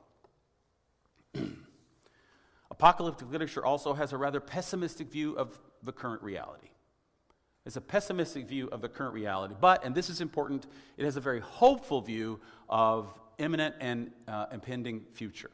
Apocalyptic 2.72 3.32
literature 3.32 3.66
also 3.66 3.94
has 3.94 4.14
a 4.14 4.18
rather 4.18 4.40
pessimistic 4.40 5.12
view 5.12 5.38
of 5.38 5.60
the 5.84 5.92
current 5.92 6.22
reality. 6.22 6.70
It's 7.66 7.76
a 7.76 7.82
pessimistic 7.82 8.48
view 8.48 8.68
of 8.70 8.82
the 8.82 8.90
current 8.90 9.14
reality, 9.14 9.54
but, 9.60 9.84
and 9.84 9.94
this 9.94 10.10
is 10.10 10.22
important, 10.22 10.68
it 10.96 11.06
has 11.06 11.18
a 11.18 11.22
very 11.22 11.42
hopeful 11.42 12.02
view 12.02 12.40
of 12.70 13.14
imminent 13.38 13.76
and 13.80 14.12
uh, 14.28 14.46
impending 14.52 15.06
future. 15.14 15.52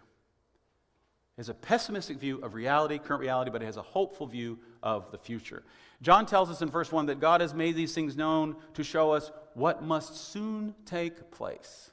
It 1.35 1.39
has 1.39 1.49
a 1.49 1.55
pessimistic 1.55 2.19
view 2.19 2.37
of 2.41 2.53
reality, 2.53 2.99
current 2.99 3.21
reality, 3.21 3.49
but 3.49 3.63
it 3.63 3.65
has 3.65 3.77
a 3.77 3.81
hopeful 3.81 4.27
view 4.27 4.59
of 4.83 5.09
the 5.11 5.17
future. 5.17 5.63
John 6.01 6.25
tells 6.25 6.51
us 6.51 6.61
in 6.61 6.69
verse 6.69 6.91
1 6.91 7.07
that 7.07 7.19
God 7.19 7.41
has 7.41 7.53
made 7.53 7.75
these 7.75 7.95
things 7.95 8.15
known 8.15 8.57
to 8.75 8.83
show 8.83 9.11
us 9.11 9.31
what 9.55 9.81
must 9.81 10.31
soon 10.31 10.75
take 10.85 11.31
place. 11.31 11.89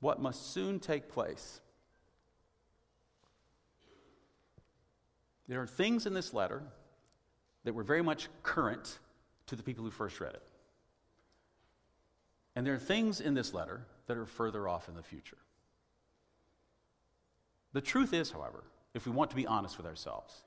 What 0.00 0.22
must 0.22 0.52
soon 0.52 0.78
take 0.78 1.08
place. 1.08 1.60
There 5.48 5.60
are 5.60 5.66
things 5.66 6.06
in 6.06 6.14
this 6.14 6.32
letter 6.32 6.62
that 7.64 7.74
were 7.74 7.82
very 7.82 8.02
much 8.02 8.28
current 8.42 8.98
to 9.46 9.56
the 9.56 9.62
people 9.62 9.84
who 9.84 9.90
first 9.90 10.20
read 10.20 10.34
it. 10.34 10.42
And 12.54 12.66
there 12.66 12.74
are 12.74 12.78
things 12.78 13.20
in 13.20 13.34
this 13.34 13.52
letter 13.52 13.86
that 14.06 14.16
are 14.16 14.26
further 14.26 14.68
off 14.68 14.88
in 14.88 14.94
the 14.94 15.02
future. 15.02 15.36
The 17.72 17.80
truth 17.80 18.12
is, 18.14 18.30
however, 18.30 18.64
if 18.94 19.04
we 19.04 19.12
want 19.12 19.30
to 19.30 19.36
be 19.36 19.46
honest 19.46 19.76
with 19.76 19.86
ourselves, 19.86 20.42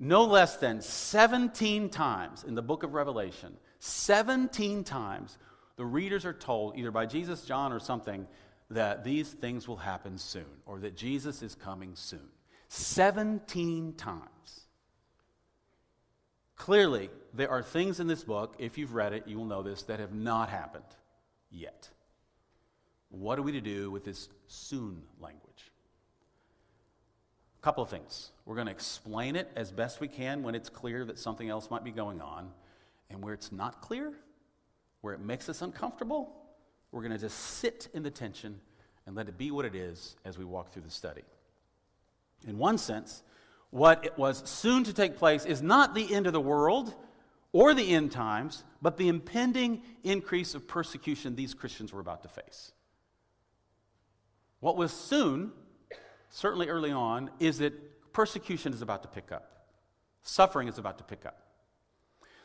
no 0.00 0.24
less 0.24 0.56
than 0.56 0.80
17 0.80 1.90
times 1.90 2.42
in 2.42 2.54
the 2.54 2.62
book 2.62 2.82
of 2.82 2.94
Revelation, 2.94 3.56
17 3.80 4.82
times, 4.82 5.36
the 5.76 5.84
readers 5.84 6.24
are 6.24 6.32
told, 6.32 6.76
either 6.78 6.90
by 6.90 7.04
Jesus, 7.04 7.42
John, 7.42 7.70
or 7.70 7.78
something, 7.78 8.26
that 8.70 9.04
these 9.04 9.28
things 9.28 9.68
will 9.68 9.76
happen 9.76 10.16
soon, 10.16 10.46
or 10.64 10.80
that 10.80 10.96
Jesus 10.96 11.42
is 11.42 11.54
coming 11.54 11.92
soon. 11.94 12.28
17 12.68 13.92
times. 13.94 14.60
Clearly, 16.56 17.10
there 17.34 17.50
are 17.50 17.62
things 17.62 18.00
in 18.00 18.06
this 18.06 18.24
book, 18.24 18.54
if 18.58 18.78
you've 18.78 18.94
read 18.94 19.12
it, 19.12 19.26
you 19.26 19.36
will 19.36 19.44
know 19.44 19.62
this, 19.62 19.82
that 19.82 20.00
have 20.00 20.14
not 20.14 20.48
happened 20.48 20.84
yet. 21.50 21.88
What 23.10 23.38
are 23.38 23.42
we 23.42 23.52
to 23.52 23.60
do 23.60 23.90
with 23.90 24.04
this 24.04 24.28
soon 24.46 25.02
language? 25.20 25.72
A 27.60 27.62
couple 27.62 27.82
of 27.82 27.90
things. 27.90 28.30
We're 28.46 28.54
going 28.54 28.68
to 28.68 28.72
explain 28.72 29.36
it 29.36 29.50
as 29.54 29.70
best 29.70 30.00
we 30.00 30.08
can 30.08 30.42
when 30.42 30.54
it's 30.54 30.70
clear 30.70 31.04
that 31.04 31.18
something 31.18 31.50
else 31.50 31.70
might 31.70 31.84
be 31.84 31.90
going 31.90 32.22
on. 32.22 32.50
And 33.10 33.22
where 33.22 33.34
it's 33.34 33.52
not 33.52 33.82
clear, 33.82 34.14
where 35.02 35.12
it 35.12 35.20
makes 35.20 35.48
us 35.50 35.60
uncomfortable, 35.60 36.32
we're 36.90 37.02
going 37.02 37.12
to 37.12 37.18
just 37.18 37.36
sit 37.36 37.88
in 37.92 38.02
the 38.02 38.10
tension 38.10 38.60
and 39.04 39.14
let 39.14 39.28
it 39.28 39.36
be 39.36 39.50
what 39.50 39.66
it 39.66 39.74
is 39.74 40.16
as 40.24 40.38
we 40.38 40.44
walk 40.44 40.72
through 40.72 40.82
the 40.82 40.90
study. 40.90 41.22
In 42.46 42.56
one 42.56 42.78
sense, 42.78 43.22
what 43.70 44.06
it 44.06 44.16
was 44.16 44.48
soon 44.48 44.84
to 44.84 44.94
take 44.94 45.18
place 45.18 45.44
is 45.44 45.60
not 45.60 45.94
the 45.94 46.14
end 46.14 46.26
of 46.26 46.32
the 46.32 46.40
world 46.40 46.94
or 47.52 47.74
the 47.74 47.92
end 47.92 48.10
times, 48.10 48.64
but 48.80 48.96
the 48.96 49.08
impending 49.08 49.82
increase 50.02 50.54
of 50.54 50.66
persecution 50.66 51.36
these 51.36 51.52
Christians 51.52 51.92
were 51.92 52.00
about 52.00 52.22
to 52.22 52.28
face. 52.28 52.72
What 54.60 54.76
was 54.76 54.92
soon, 54.92 55.52
certainly 56.30 56.68
early 56.68 56.90
on, 56.90 57.30
is 57.38 57.58
that 57.58 58.12
persecution 58.12 58.72
is 58.72 58.82
about 58.82 59.02
to 59.02 59.08
pick 59.08 59.30
up, 59.30 59.66
suffering 60.22 60.68
is 60.68 60.78
about 60.78 60.98
to 60.98 61.04
pick 61.04 61.26
up. 61.26 61.50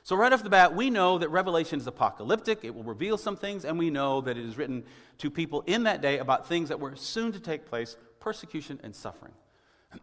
So, 0.04 0.16
right 0.16 0.32
off 0.32 0.44
the 0.44 0.52
bat, 0.52 0.76
we 0.76 0.92
know 0.92 1.18
that 1.18 1.30
Revelation 1.30 1.80
is 1.80 1.88
apocalyptic. 1.88 2.64
It 2.64 2.76
will 2.76 2.84
reveal 2.84 3.18
some 3.18 3.36
things, 3.36 3.66
and 3.66 3.80
we 3.80 3.90
know 3.90 4.22
that 4.22 4.38
it 4.38 4.46
is 4.46 4.56
written 4.56 4.84
to 5.18 5.32
people 5.32 5.64
in 5.66 5.84
that 5.84 6.02
day 6.02 6.20
about 6.20 6.48
things 6.48 6.70
that 6.70 6.80
were 6.80 6.96
soon 6.96 7.32
to 7.32 7.40
take 7.40 7.66
place 7.66 7.98
persecution 8.20 8.80
and 8.84 8.96
suffering. 8.96 9.34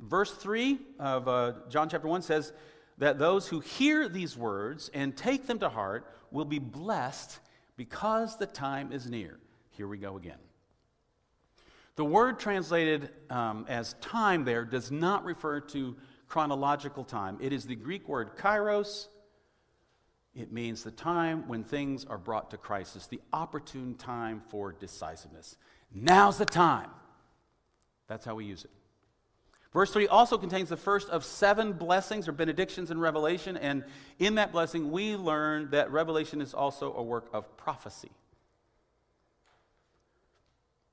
Verse 0.00 0.32
3 0.32 0.78
of 0.98 1.26
uh, 1.26 1.52
John 1.68 1.88
chapter 1.88 2.06
1 2.06 2.22
says 2.22 2.52
that 2.98 3.18
those 3.18 3.48
who 3.48 3.60
hear 3.60 4.08
these 4.08 4.36
words 4.36 4.90
and 4.94 5.16
take 5.16 5.46
them 5.46 5.58
to 5.58 5.68
heart 5.68 6.06
will 6.30 6.44
be 6.44 6.58
blessed 6.58 7.40
because 7.76 8.36
the 8.36 8.46
time 8.46 8.92
is 8.92 9.10
near. 9.10 9.38
Here 9.70 9.88
we 9.88 9.98
go 9.98 10.16
again. 10.16 10.38
The 11.96 12.04
word 12.04 12.38
translated 12.38 13.10
um, 13.28 13.66
as 13.68 13.94
time 14.00 14.44
there 14.44 14.64
does 14.64 14.90
not 14.90 15.24
refer 15.24 15.60
to 15.60 15.96
chronological 16.28 17.04
time. 17.04 17.36
It 17.40 17.52
is 17.52 17.66
the 17.66 17.74
Greek 17.74 18.08
word 18.08 18.36
kairos. 18.36 19.08
It 20.34 20.52
means 20.52 20.84
the 20.84 20.92
time 20.92 21.48
when 21.48 21.64
things 21.64 22.04
are 22.04 22.18
brought 22.18 22.52
to 22.52 22.56
crisis, 22.56 23.06
the 23.06 23.20
opportune 23.32 23.96
time 23.96 24.42
for 24.48 24.72
decisiveness. 24.72 25.56
Now's 25.92 26.38
the 26.38 26.44
time. 26.44 26.90
That's 28.06 28.24
how 28.24 28.36
we 28.36 28.44
use 28.44 28.64
it. 28.64 28.70
Verse 29.72 29.92
3 29.92 30.08
also 30.08 30.36
contains 30.36 30.68
the 30.68 30.76
first 30.76 31.08
of 31.10 31.24
seven 31.24 31.72
blessings 31.72 32.26
or 32.26 32.32
benedictions 32.32 32.90
in 32.90 32.98
Revelation, 32.98 33.56
and 33.56 33.84
in 34.18 34.36
that 34.36 34.50
blessing, 34.50 34.90
we 34.90 35.14
learn 35.14 35.70
that 35.70 35.92
Revelation 35.92 36.40
is 36.40 36.54
also 36.54 36.92
a 36.94 37.02
work 37.02 37.28
of 37.32 37.56
prophecy. 37.56 38.10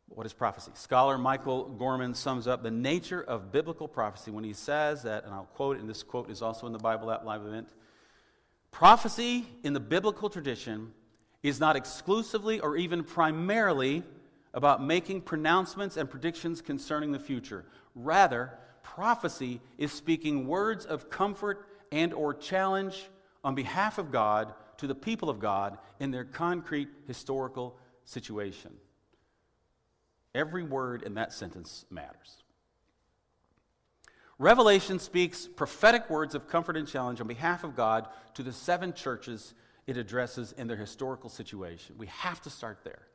What 0.10 0.26
is 0.26 0.34
prophecy? 0.34 0.72
Scholar 0.74 1.18
Michael 1.18 1.66
Gorman 1.66 2.14
sums 2.14 2.48
up 2.48 2.64
the 2.64 2.72
nature 2.72 3.22
of 3.22 3.52
biblical 3.52 3.88
prophecy 3.88 4.32
when 4.32 4.44
he 4.44 4.54
says 4.54 5.04
that, 5.04 5.26
and 5.26 5.34
I'll 5.34 5.50
quote, 5.54 5.78
and 5.78 5.90
this 5.90 6.02
quote 6.04 6.30
is 6.30 6.42
also 6.42 6.66
in 6.66 6.74
the 6.74 6.80
Bible 6.80 7.12
App 7.12 7.24
Live 7.24 7.46
event 7.46 7.70
prophecy 8.78 9.44
in 9.64 9.74
the 9.74 9.80
biblical 9.80 10.30
tradition 10.30 10.92
is 11.42 11.60
not 11.60 11.76
exclusively 11.76 12.60
or 12.60 12.78
even 12.78 13.04
primarily 13.04 14.04
about 14.54 14.84
making 14.84 15.22
pronouncements 15.22 15.98
and 15.98 16.10
predictions 16.10 16.62
concerning 16.62 17.12
the 17.12 17.20
future. 17.20 17.66
Rather, 17.96 18.54
prophecy 18.84 19.60
is 19.80 19.92
speaking 19.92 20.48
words 20.48 20.86
of 20.86 21.10
comfort 21.10 21.66
and 21.92 22.14
or 22.14 22.34
challenge 22.34 23.10
on 23.44 23.56
behalf 23.56 23.98
of 23.98 24.12
God 24.12 24.54
to 24.78 24.86
the 24.86 24.96
people 24.96 25.30
of 25.30 25.40
God 25.40 25.80
in 26.00 26.12
their 26.12 26.26
concrete 26.26 26.90
historical 27.08 27.78
situation. 28.06 28.72
Every 30.38 30.62
word 30.62 31.02
in 31.02 31.16
that 31.16 31.34
sentence 31.34 31.84
matters. 31.90 32.44
Revelation 34.38 35.00
speaks 35.00 35.48
prophetic 35.48 36.12
words 36.12 36.36
of 36.36 36.48
comfort 36.48 36.78
and 36.78 36.88
challenge 36.88 37.20
on 37.20 37.26
behalf 37.28 37.64
of 37.64 37.76
God 37.76 38.08
to 38.36 38.44
the 38.44 38.54
seven 38.54 38.94
churches 38.94 39.56
it 39.88 39.98
addresses 39.98 40.52
in 40.52 40.68
their 40.68 40.78
historical 40.78 41.32
situation. 41.32 41.96
We 41.98 42.06
have 42.06 42.40
to 42.44 42.52
start 42.52 42.84
there. 42.84 43.08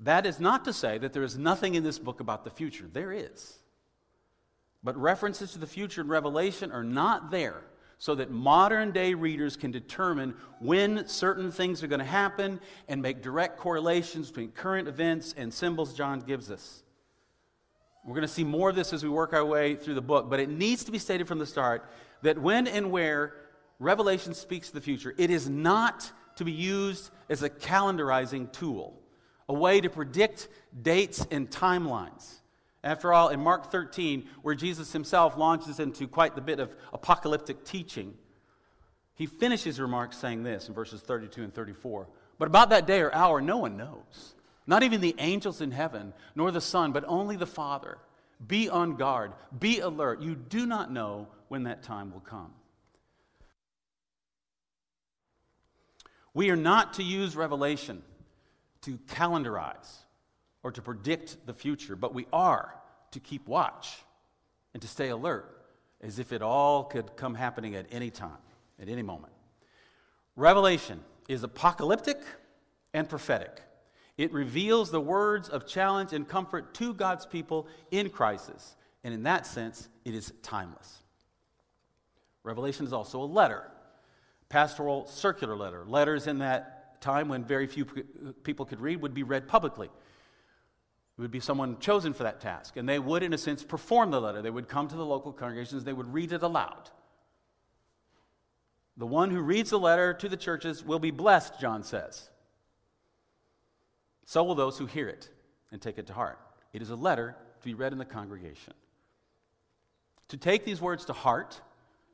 That 0.00 0.26
is 0.26 0.40
not 0.40 0.64
to 0.64 0.72
say 0.72 0.98
that 0.98 1.12
there 1.12 1.22
is 1.22 1.38
nothing 1.38 1.76
in 1.76 1.84
this 1.84 2.00
book 2.00 2.18
about 2.18 2.42
the 2.42 2.50
future. 2.50 2.88
There 2.92 3.12
is. 3.12 3.56
But 4.82 4.96
references 4.96 5.52
to 5.52 5.60
the 5.60 5.66
future 5.68 6.00
in 6.00 6.08
Revelation 6.08 6.72
are 6.72 6.82
not 6.82 7.30
there 7.30 7.62
so 7.98 8.14
that 8.14 8.30
modern 8.30 8.92
day 8.92 9.14
readers 9.14 9.56
can 9.56 9.70
determine 9.70 10.34
when 10.60 11.06
certain 11.08 11.50
things 11.50 11.82
are 11.82 11.86
going 11.86 12.00
to 12.00 12.04
happen 12.04 12.60
and 12.88 13.00
make 13.00 13.22
direct 13.22 13.58
correlations 13.58 14.28
between 14.28 14.50
current 14.50 14.86
events 14.86 15.34
and 15.36 15.52
symbols 15.52 15.94
John 15.94 16.20
gives 16.20 16.50
us. 16.50 16.82
We're 18.04 18.14
going 18.14 18.22
to 18.22 18.28
see 18.28 18.44
more 18.44 18.70
of 18.70 18.76
this 18.76 18.92
as 18.92 19.02
we 19.02 19.08
work 19.08 19.32
our 19.32 19.44
way 19.44 19.74
through 19.74 19.94
the 19.94 20.02
book, 20.02 20.30
but 20.30 20.38
it 20.38 20.48
needs 20.48 20.84
to 20.84 20.92
be 20.92 20.98
stated 20.98 21.26
from 21.26 21.38
the 21.38 21.46
start 21.46 21.88
that 22.22 22.38
when 22.38 22.66
and 22.66 22.90
where 22.90 23.34
Revelation 23.78 24.32
speaks 24.32 24.68
to 24.68 24.74
the 24.74 24.80
future, 24.80 25.14
it 25.18 25.30
is 25.30 25.48
not 25.48 26.10
to 26.36 26.44
be 26.44 26.52
used 26.52 27.10
as 27.28 27.42
a 27.42 27.50
calendarizing 27.50 28.52
tool, 28.52 29.00
a 29.48 29.54
way 29.54 29.80
to 29.80 29.90
predict 29.90 30.48
dates 30.82 31.26
and 31.30 31.50
timelines. 31.50 32.40
After 32.86 33.12
all, 33.12 33.30
in 33.30 33.40
Mark 33.40 33.72
13, 33.72 34.28
where 34.42 34.54
Jesus 34.54 34.92
himself 34.92 35.36
launches 35.36 35.80
into 35.80 36.06
quite 36.06 36.36
the 36.36 36.40
bit 36.40 36.60
of 36.60 36.76
apocalyptic 36.92 37.64
teaching, 37.64 38.14
he 39.16 39.26
finishes 39.26 39.80
remarks 39.80 40.16
saying 40.16 40.44
this 40.44 40.68
in 40.68 40.74
verses 40.74 41.00
32 41.00 41.42
and 41.42 41.52
34. 41.52 42.06
But 42.38 42.46
about 42.46 42.70
that 42.70 42.86
day 42.86 43.00
or 43.00 43.12
hour, 43.12 43.40
no 43.40 43.56
one 43.56 43.76
knows. 43.76 44.36
Not 44.68 44.84
even 44.84 45.00
the 45.00 45.16
angels 45.18 45.60
in 45.60 45.72
heaven, 45.72 46.12
nor 46.36 46.52
the 46.52 46.60
Son, 46.60 46.92
but 46.92 47.02
only 47.08 47.34
the 47.34 47.44
Father. 47.44 47.98
Be 48.46 48.68
on 48.68 48.94
guard, 48.94 49.32
be 49.58 49.80
alert. 49.80 50.22
You 50.22 50.36
do 50.36 50.64
not 50.64 50.92
know 50.92 51.26
when 51.48 51.64
that 51.64 51.82
time 51.82 52.12
will 52.12 52.20
come. 52.20 52.52
We 56.34 56.50
are 56.50 56.56
not 56.56 56.94
to 56.94 57.02
use 57.02 57.34
Revelation 57.34 58.04
to 58.82 58.96
calendarize 59.08 60.05
or 60.66 60.72
to 60.72 60.82
predict 60.82 61.46
the 61.46 61.54
future, 61.54 61.94
but 61.94 62.12
we 62.12 62.26
are 62.32 62.74
to 63.12 63.20
keep 63.20 63.46
watch 63.46 63.98
and 64.74 64.82
to 64.82 64.88
stay 64.88 65.10
alert 65.10 65.64
as 66.00 66.18
if 66.18 66.32
it 66.32 66.42
all 66.42 66.82
could 66.82 67.16
come 67.16 67.36
happening 67.36 67.76
at 67.76 67.86
any 67.92 68.10
time, 68.10 68.42
at 68.82 68.88
any 68.88 69.00
moment. 69.00 69.32
Revelation 70.34 70.98
is 71.28 71.44
apocalyptic 71.44 72.20
and 72.92 73.08
prophetic. 73.08 73.60
It 74.18 74.32
reveals 74.32 74.90
the 74.90 75.00
words 75.00 75.48
of 75.48 75.68
challenge 75.68 76.12
and 76.12 76.26
comfort 76.26 76.74
to 76.74 76.92
God's 76.92 77.26
people 77.26 77.68
in 77.92 78.10
crisis, 78.10 78.74
and 79.04 79.14
in 79.14 79.22
that 79.22 79.46
sense, 79.46 79.88
it 80.04 80.16
is 80.16 80.32
timeless. 80.42 81.04
Revelation 82.42 82.84
is 82.84 82.92
also 82.92 83.22
a 83.22 83.24
letter, 83.24 83.70
pastoral 84.48 85.06
circular 85.06 85.56
letter. 85.56 85.84
Letters 85.86 86.26
in 86.26 86.38
that 86.38 87.00
time 87.00 87.28
when 87.28 87.44
very 87.44 87.68
few 87.68 87.84
people 88.42 88.66
could 88.66 88.80
read 88.80 89.00
would 89.00 89.14
be 89.14 89.22
read 89.22 89.46
publicly. 89.46 89.90
It 91.16 91.22
would 91.22 91.30
be 91.30 91.40
someone 91.40 91.78
chosen 91.78 92.12
for 92.12 92.24
that 92.24 92.40
task. 92.40 92.76
And 92.76 92.88
they 92.88 92.98
would, 92.98 93.22
in 93.22 93.32
a 93.32 93.38
sense, 93.38 93.64
perform 93.64 94.10
the 94.10 94.20
letter. 94.20 94.42
They 94.42 94.50
would 94.50 94.68
come 94.68 94.86
to 94.88 94.96
the 94.96 95.06
local 95.06 95.32
congregations, 95.32 95.84
they 95.84 95.92
would 95.92 96.12
read 96.12 96.32
it 96.32 96.42
aloud. 96.42 96.90
The 98.98 99.06
one 99.06 99.30
who 99.30 99.40
reads 99.40 99.70
the 99.70 99.78
letter 99.78 100.14
to 100.14 100.28
the 100.28 100.36
churches 100.36 100.84
will 100.84 100.98
be 100.98 101.10
blessed, 101.10 101.60
John 101.60 101.82
says. 101.82 102.30
So 104.24 104.42
will 104.42 104.54
those 104.54 104.78
who 104.78 104.86
hear 104.86 105.08
it 105.08 105.28
and 105.70 105.80
take 105.80 105.98
it 105.98 106.06
to 106.08 106.12
heart. 106.12 106.38
It 106.72 106.82
is 106.82 106.90
a 106.90 106.96
letter 106.96 107.36
to 107.60 107.64
be 107.64 107.74
read 107.74 107.92
in 107.92 107.98
the 107.98 108.04
congregation. 108.04 108.74
To 110.28 110.36
take 110.36 110.64
these 110.64 110.80
words 110.80 111.04
to 111.06 111.12
heart 111.12 111.60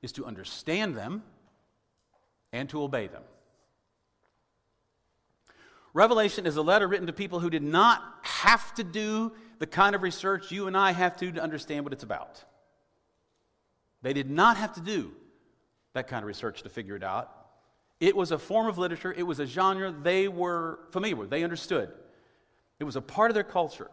is 0.03 0.13
to 0.13 0.27
understand 0.27 0.97
them 0.97 1.23
and 2.53 2.69
to 2.69 2.83
obey 2.83 3.07
them. 3.07 3.23
Revelation 5.95 6.47
is 6.47 6.57
a 6.57 6.63
letter 6.63 6.89
written 6.89 7.07
to 7.07 7.13
people 7.13 7.41
who 7.41 7.51
did 7.51 7.63
not 7.63 8.03
have 8.23 8.75
to 8.75 8.85
do 8.85 9.33
the 9.59 9.67
kind 9.67 9.95
of 9.95 10.03
research 10.03 10.51
you 10.51 10.67
and 10.67 10.77
I 10.77 10.93
have 10.93 11.17
to 11.19 11.33
to 11.33 11.43
understand 11.43 11.85
what 11.85 11.93
it's 11.93 12.03
about. 12.03 12.43
They 14.01 14.13
did 14.13 14.31
not 14.31 14.57
have 14.57 14.73
to 14.75 14.81
do 14.81 15.13
that 15.93 16.09
kind 16.09 16.23
of 16.23 16.27
research 16.27 16.63
to 16.63 16.69
figure 16.69 16.97
it 16.97 17.05
out. 17.05 17.31
It 18.01 18.17
was 18.17 18.33
a 18.33 18.39
form 18.39 18.67
of 18.67 18.79
literature, 18.79 19.13
it 19.13 19.23
was 19.23 19.39
a 19.39 19.47
genre 19.47 19.93
they 19.93 20.27
were 20.29 20.81
familiar 20.91 21.17
with, 21.17 21.31
they 21.31 21.45
understood. 21.45 21.93
It 22.81 22.85
was 22.85 22.97
a 22.97 23.01
part 23.01 23.31
of 23.31 23.35
their 23.35 23.45
culture. 23.45 23.91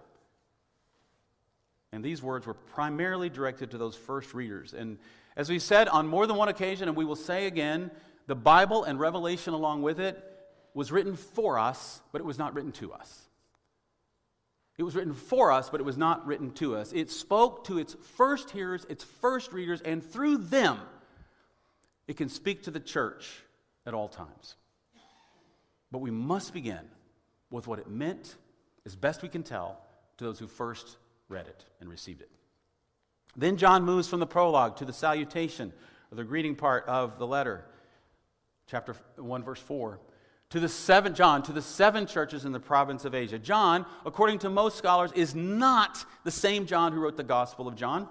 And 1.92 2.04
these 2.04 2.24
words 2.24 2.48
were 2.48 2.54
primarily 2.54 3.30
directed 3.30 3.72
to 3.72 3.78
those 3.78 3.96
first 3.96 4.34
readers. 4.34 4.74
And 4.74 4.98
as 5.36 5.50
we 5.50 5.60
said 5.60 5.88
on 5.90 6.08
more 6.08 6.26
than 6.26 6.38
one 6.38 6.48
occasion, 6.48 6.88
and 6.88 6.98
we 6.98 7.06
will 7.06 7.16
say 7.16 7.46
again, 7.46 7.92
the 8.26 8.36
Bible 8.36 8.84
and 8.84 9.00
Revelation 9.00 9.54
along 9.54 9.82
with 9.82 10.00
it 10.00 10.24
was 10.74 10.92
written 10.92 11.16
for 11.16 11.58
us, 11.58 12.02
but 12.12 12.22
it 12.22 12.26
was 12.26 12.38
not 12.38 12.54
written 12.54 12.72
to 12.74 12.94
us. 12.94 13.22
It 14.78 14.84
was 14.84 14.96
written 14.96 15.14
for 15.14 15.52
us, 15.52 15.70
but 15.70 15.82
it 15.82 15.84
was 15.84 15.98
not 15.98 16.26
written 16.26 16.52
to 16.54 16.76
us. 16.78 16.94
It 16.94 17.12
spoke 17.12 17.66
to 17.66 17.80
its 17.80 17.98
first 18.16 18.52
hearers, 18.52 18.86
its 18.88 19.04
first 19.04 19.52
readers, 19.52 19.82
and 19.82 20.04
through 20.04 20.38
them, 20.38 20.80
it 22.08 22.16
can 22.16 22.30
speak 22.30 22.64
to 22.64 22.72
the 22.72 22.80
church 22.80 23.44
at 23.86 23.94
all 23.94 24.08
times. 24.08 24.56
But 25.92 26.00
we 26.00 26.12
must 26.12 26.54
begin 26.54 26.88
with 27.50 27.68
what 27.68 27.80
it 27.80 27.90
meant, 27.90 28.36
as 28.86 28.96
best 28.96 29.22
we 29.22 29.28
can 29.28 29.44
tell, 29.44 29.82
to 30.18 30.24
those 30.24 30.40
who 30.40 30.48
first 30.48 30.98
read 31.28 31.48
it 31.48 31.66
and 31.82 31.90
received 31.90 32.22
it. 32.22 32.30
Then 33.36 33.58
John 33.58 33.84
moves 33.84 34.08
from 34.08 34.22
the 34.22 34.28
prologue 34.28 34.78
to 34.78 34.86
the 34.86 34.94
salutation, 34.94 35.74
or 36.12 36.16
the 36.16 36.24
greeting 36.24 36.56
part 36.56 36.86
of 36.88 37.20
the 37.20 37.28
letter, 37.28 37.66
chapter 38.66 38.96
1, 39.18 39.44
verse 39.44 39.60
4 39.60 40.00
to 40.50 40.60
the 40.60 40.70
seven 40.70 41.14
John 41.14 41.44
to 41.44 41.54
the 41.54 41.62
seven 41.62 42.08
churches 42.08 42.44
in 42.46 42.52
the 42.52 42.60
province 42.60 43.06
of 43.06 43.14
Asia. 43.14 43.38
John, 43.38 43.86
according 44.06 44.40
to 44.40 44.50
most 44.50 44.78
scholars, 44.78 45.12
is 45.14 45.36
not 45.36 46.04
the 46.24 46.32
same 46.32 46.66
John 46.66 46.92
who 46.92 47.00
wrote 47.00 47.18
the 47.18 47.24
Gospel 47.24 47.68
of 47.68 47.76
John. 47.76 48.08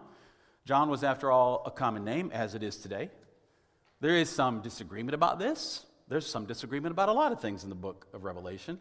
John 0.64 0.88
was, 0.88 1.02
after 1.02 1.30
all, 1.30 1.62
a 1.66 1.71
common 1.71 2.04
name, 2.04 2.30
as 2.33 2.54
it 2.54 2.62
is 2.62 2.76
today. 2.76 3.11
There 4.00 4.16
is 4.16 4.28
some 4.28 4.61
disagreement 4.61 5.14
about 5.14 5.38
this. 5.38 5.85
There's 6.07 6.26
some 6.26 6.47
disagreement 6.47 6.92
about 6.92 7.09
a 7.09 7.12
lot 7.12 7.33
of 7.33 7.40
things 7.40 7.64
in 7.64 7.71
the 7.71 7.75
book 7.75 8.07
of 8.14 8.25
Revelation. 8.25 8.78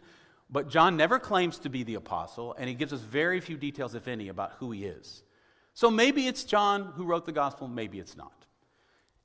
But 0.50 0.70
John 0.70 0.96
never 0.96 1.18
claims 1.18 1.60
to 1.60 1.70
be 1.70 1.84
the 1.84 1.96
apostle, 1.96 2.56
and 2.58 2.70
he 2.70 2.76
gives 2.76 2.94
us 2.94 3.02
very 3.02 3.40
few 3.40 3.58
details, 3.58 3.96
if 3.96 4.08
any, 4.08 4.28
about 4.28 4.54
who 4.60 4.72
he 4.72 4.86
is. 4.86 5.24
So 5.74 5.90
maybe 5.90 6.28
it's 6.28 6.44
John 6.44 6.94
who 6.96 7.06
wrote 7.06 7.26
the 7.26 7.32
gospel, 7.32 7.68
maybe 7.68 8.00
it's 8.00 8.16
not. 8.16 8.46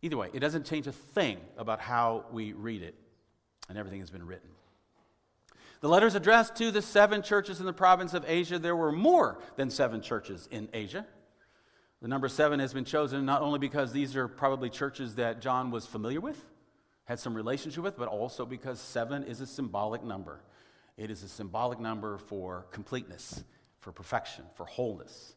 Either 0.00 0.16
way, 0.16 0.30
it 0.32 0.40
doesn't 0.40 0.66
change 0.66 0.86
a 0.86 0.92
thing 0.92 1.38
about 1.58 1.80
how 1.80 2.24
we 2.32 2.52
read 2.52 2.82
it 2.82 2.94
and 3.72 3.78
everything 3.78 4.00
has 4.00 4.10
been 4.10 4.26
written. 4.26 4.50
The 5.80 5.88
letter 5.88 6.06
is 6.06 6.14
addressed 6.14 6.56
to 6.56 6.70
the 6.70 6.82
seven 6.82 7.22
churches 7.22 7.58
in 7.58 7.64
the 7.64 7.72
province 7.72 8.12
of 8.12 8.22
Asia. 8.28 8.58
There 8.58 8.76
were 8.76 8.92
more 8.92 9.38
than 9.56 9.70
seven 9.70 10.02
churches 10.02 10.46
in 10.50 10.68
Asia. 10.74 11.06
The 12.02 12.08
number 12.08 12.28
seven 12.28 12.60
has 12.60 12.74
been 12.74 12.84
chosen 12.84 13.24
not 13.24 13.40
only 13.40 13.58
because 13.58 13.90
these 13.90 14.14
are 14.14 14.28
probably 14.28 14.68
churches 14.68 15.14
that 15.14 15.40
John 15.40 15.70
was 15.70 15.86
familiar 15.86 16.20
with, 16.20 16.44
had 17.06 17.18
some 17.18 17.32
relationship 17.32 17.82
with, 17.82 17.96
but 17.96 18.08
also 18.08 18.44
because 18.44 18.78
seven 18.78 19.24
is 19.24 19.40
a 19.40 19.46
symbolic 19.46 20.04
number. 20.04 20.42
It 20.98 21.10
is 21.10 21.22
a 21.22 21.28
symbolic 21.28 21.80
number 21.80 22.18
for 22.18 22.66
completeness, 22.72 23.42
for 23.78 23.90
perfection, 23.90 24.44
for 24.54 24.66
wholeness. 24.66 25.34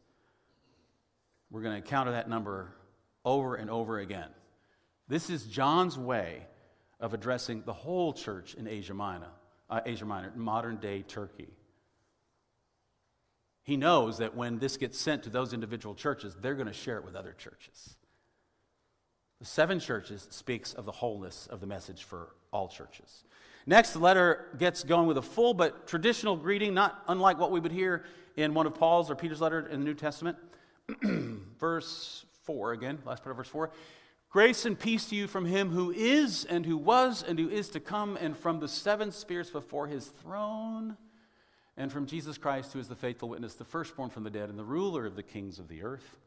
We're 1.50 1.62
going 1.62 1.72
to 1.72 1.78
encounter 1.78 2.12
that 2.12 2.30
number 2.30 2.76
over 3.24 3.56
and 3.56 3.70
over 3.70 3.98
again. 3.98 4.28
This 5.08 5.30
is 5.30 5.46
John's 5.46 5.98
way 5.98 6.48
of 7.06 7.14
addressing 7.14 7.62
the 7.68 7.74
whole 7.74 8.14
church 8.14 8.56
in 8.56 8.68
Asia 8.68 8.96
Minor, 8.96 9.30
uh, 9.70 9.80
Asia 9.86 10.06
Minor, 10.06 10.34
modern 10.36 10.78
day 10.78 11.04
Turkey. 11.04 11.50
He 13.62 13.78
knows 13.78 14.18
that 14.18 14.36
when 14.36 14.58
this 14.58 14.76
gets 14.76 15.00
sent 15.00 15.22
to 15.24 15.30
those 15.30 15.54
individual 15.54 15.94
churches, 15.94 16.36
they're 16.42 16.56
going 16.56 16.66
to 16.66 16.74
share 16.74 16.98
it 16.98 17.06
with 17.06 17.16
other 17.16 17.34
churches. 17.34 17.96
The 19.40 19.46
seven 19.46 19.80
churches 19.80 20.28
speaks 20.32 20.74
of 20.74 20.86
the 20.86 20.92
wholeness 20.92 21.46
of 21.46 21.60
the 21.60 21.68
message 21.68 22.04
for 22.04 22.34
all 22.52 22.68
churches. 22.68 23.24
Next, 23.68 23.92
the 23.92 24.00
letter 24.00 24.48
gets 24.58 24.84
going 24.84 25.06
with 25.06 25.20
a 25.20 25.22
full 25.22 25.54
but 25.54 25.86
traditional 25.86 26.36
greeting, 26.36 26.74
not 26.74 27.04
unlike 27.08 27.38
what 27.38 27.52
we 27.52 27.60
would 27.60 27.72
hear 27.72 28.04
in 28.36 28.56
one 28.56 28.66
of 28.66 28.74
Paul's 28.74 29.12
or 29.12 29.16
Peter's 29.16 29.42
letter 29.42 29.68
in 29.68 29.82
the 29.82 29.86
New 29.86 29.94
Testament. 29.94 30.38
verse 31.60 32.26
4 32.46 32.74
again, 32.74 32.98
last 33.06 33.22
part 33.22 33.30
of 33.30 33.38
verse 33.38 33.48
4. 33.48 33.70
Grace 34.36 34.66
and 34.66 34.78
peace 34.78 35.06
to 35.06 35.16
you 35.16 35.28
from 35.28 35.46
him 35.46 35.70
who 35.70 35.92
is, 35.92 36.44
and 36.44 36.66
who 36.66 36.76
was, 36.76 37.24
and 37.24 37.40
who 37.40 37.48
is 37.48 37.70
to 37.70 37.80
come, 37.80 38.18
and 38.20 38.36
from 38.36 38.60
the 38.60 38.68
seven 38.68 39.10
spirits 39.10 39.50
before 39.50 39.88
his 39.88 40.08
throne, 40.08 40.98
and 41.78 41.90
from 41.90 42.06
Jesus 42.06 42.38
Christ, 42.38 42.74
who 42.74 42.80
is 42.80 42.90
the 42.90 42.98
faithful 42.98 43.30
witness, 43.30 43.54
the 43.54 43.64
firstborn 43.64 44.10
from 44.10 44.26
the 44.26 44.30
dead, 44.30 44.50
and 44.50 44.60
the 44.60 44.66
ruler 44.66 45.06
of 45.06 45.16
the 45.16 45.24
kings 45.24 45.58
of 45.58 45.70
the 45.70 45.84
earth. 45.84 46.18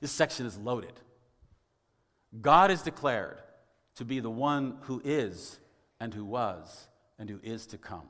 This 0.00 0.10
section 0.10 0.44
is 0.44 0.58
loaded. 0.58 0.94
God 2.40 2.72
is 2.72 2.82
declared 2.82 3.38
to 3.94 4.04
be 4.04 4.18
the 4.18 4.28
one 4.28 4.78
who 4.80 5.00
is, 5.04 5.60
and 6.00 6.12
who 6.12 6.24
was, 6.24 6.88
and 7.16 7.30
who 7.30 7.38
is 7.44 7.66
to 7.66 7.78
come. 7.78 8.08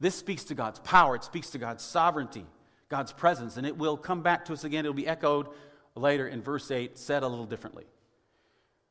This 0.00 0.14
speaks 0.14 0.44
to 0.44 0.54
God's 0.54 0.78
power, 0.78 1.16
it 1.16 1.24
speaks 1.24 1.50
to 1.50 1.58
God's 1.58 1.84
sovereignty, 1.84 2.46
God's 2.88 3.12
presence, 3.12 3.58
and 3.58 3.66
it 3.66 3.76
will 3.76 3.98
come 3.98 4.22
back 4.22 4.46
to 4.46 4.54
us 4.54 4.64
again. 4.64 4.86
It'll 4.86 4.94
be 4.94 5.06
echoed 5.06 5.48
later 6.00 6.26
in 6.26 6.42
verse 6.42 6.70
8, 6.70 6.98
said 6.98 7.22
a 7.22 7.28
little 7.28 7.46
differently. 7.46 7.84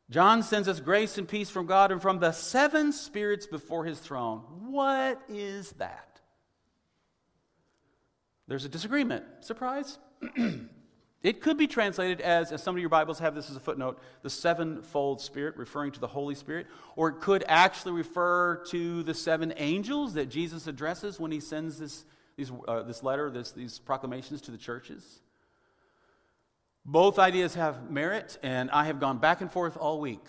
John 0.09 0.41
sends 0.41 0.67
us 0.67 0.79
grace 0.79 1.17
and 1.17 1.27
peace 1.27 1.49
from 1.49 1.67
God 1.67 1.91
and 1.91 2.01
from 2.01 2.19
the 2.19 2.31
seven 2.31 2.91
spirits 2.91 3.45
before 3.45 3.85
his 3.85 3.99
throne. 3.99 4.39
What 4.67 5.21
is 5.29 5.71
that? 5.73 6.19
There's 8.47 8.65
a 8.65 8.69
disagreement. 8.69 9.23
Surprise? 9.41 9.99
it 11.23 11.41
could 11.41 11.57
be 11.57 11.67
translated 11.67 12.21
as, 12.21 12.51
as 12.51 12.63
some 12.63 12.75
of 12.75 12.79
your 12.79 12.89
Bibles 12.89 13.19
have 13.19 13.35
this 13.35 13.51
as 13.51 13.55
a 13.55 13.59
footnote, 13.59 14.01
the 14.23 14.29
sevenfold 14.31 15.21
Spirit, 15.21 15.55
referring 15.55 15.91
to 15.91 15.99
the 15.99 16.07
Holy 16.07 16.33
Spirit. 16.33 16.65
Or 16.95 17.09
it 17.09 17.21
could 17.21 17.43
actually 17.47 17.93
refer 17.93 18.63
to 18.69 19.03
the 19.03 19.13
seven 19.13 19.53
angels 19.57 20.15
that 20.15 20.29
Jesus 20.29 20.65
addresses 20.65 21.19
when 21.19 21.31
he 21.31 21.39
sends 21.39 21.77
this, 21.77 22.03
these, 22.35 22.51
uh, 22.67 22.81
this 22.81 23.03
letter, 23.03 23.29
this, 23.29 23.51
these 23.51 23.77
proclamations 23.77 24.41
to 24.41 24.51
the 24.51 24.57
churches. 24.57 25.21
Both 26.85 27.19
ideas 27.19 27.55
have 27.55 27.89
merit, 27.89 28.37
and 28.41 28.71
I 28.71 28.85
have 28.85 28.99
gone 28.99 29.17
back 29.17 29.41
and 29.41 29.51
forth 29.51 29.77
all 29.77 29.99
week 29.99 30.25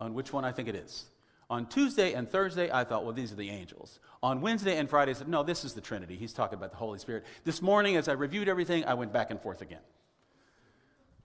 on 0.00 0.14
which 0.14 0.32
one 0.32 0.44
I 0.44 0.52
think 0.52 0.68
it 0.68 0.74
is. 0.74 1.06
On 1.50 1.66
Tuesday 1.66 2.12
and 2.12 2.28
Thursday, 2.28 2.70
I 2.70 2.84
thought, 2.84 3.04
well, 3.04 3.14
these 3.14 3.32
are 3.32 3.36
the 3.36 3.48
angels. 3.48 4.00
On 4.22 4.40
Wednesday 4.40 4.76
and 4.76 4.88
Friday, 4.88 5.12
I 5.12 5.14
said, 5.14 5.28
no, 5.28 5.42
this 5.42 5.64
is 5.64 5.72
the 5.72 5.80
Trinity. 5.80 6.16
He's 6.16 6.32
talking 6.32 6.58
about 6.58 6.72
the 6.72 6.76
Holy 6.76 6.98
Spirit. 6.98 7.24
This 7.44 7.62
morning, 7.62 7.96
as 7.96 8.08
I 8.08 8.12
reviewed 8.12 8.48
everything, 8.48 8.84
I 8.84 8.94
went 8.94 9.12
back 9.12 9.30
and 9.30 9.40
forth 9.40 9.62
again. 9.62 9.80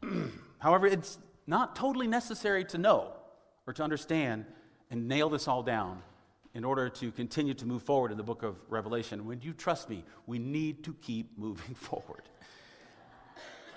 However, 0.59 0.88
it's 0.88 1.17
not 1.45 1.75
totally 1.75 2.07
necessary 2.07 2.63
to 2.65 2.77
know 2.77 3.13
or 3.67 3.73
to 3.73 3.83
understand 3.83 4.45
and 4.89 5.07
nail 5.07 5.29
this 5.29 5.47
all 5.47 5.63
down 5.63 6.01
in 6.53 6.63
order 6.63 6.88
to 6.88 7.12
continue 7.12 7.53
to 7.55 7.65
move 7.65 7.83
forward 7.83 8.12
in 8.12 8.17
the 8.17 8.23
book 8.23 8.43
of 8.43 8.55
Revelation. 8.69 9.25
When 9.25 9.41
you 9.41 9.53
trust 9.53 9.89
me, 9.89 10.05
we 10.27 10.39
need 10.39 10.83
to 10.86 10.93
keep 11.01 11.38
moving 11.38 11.75
forward. 11.75 12.23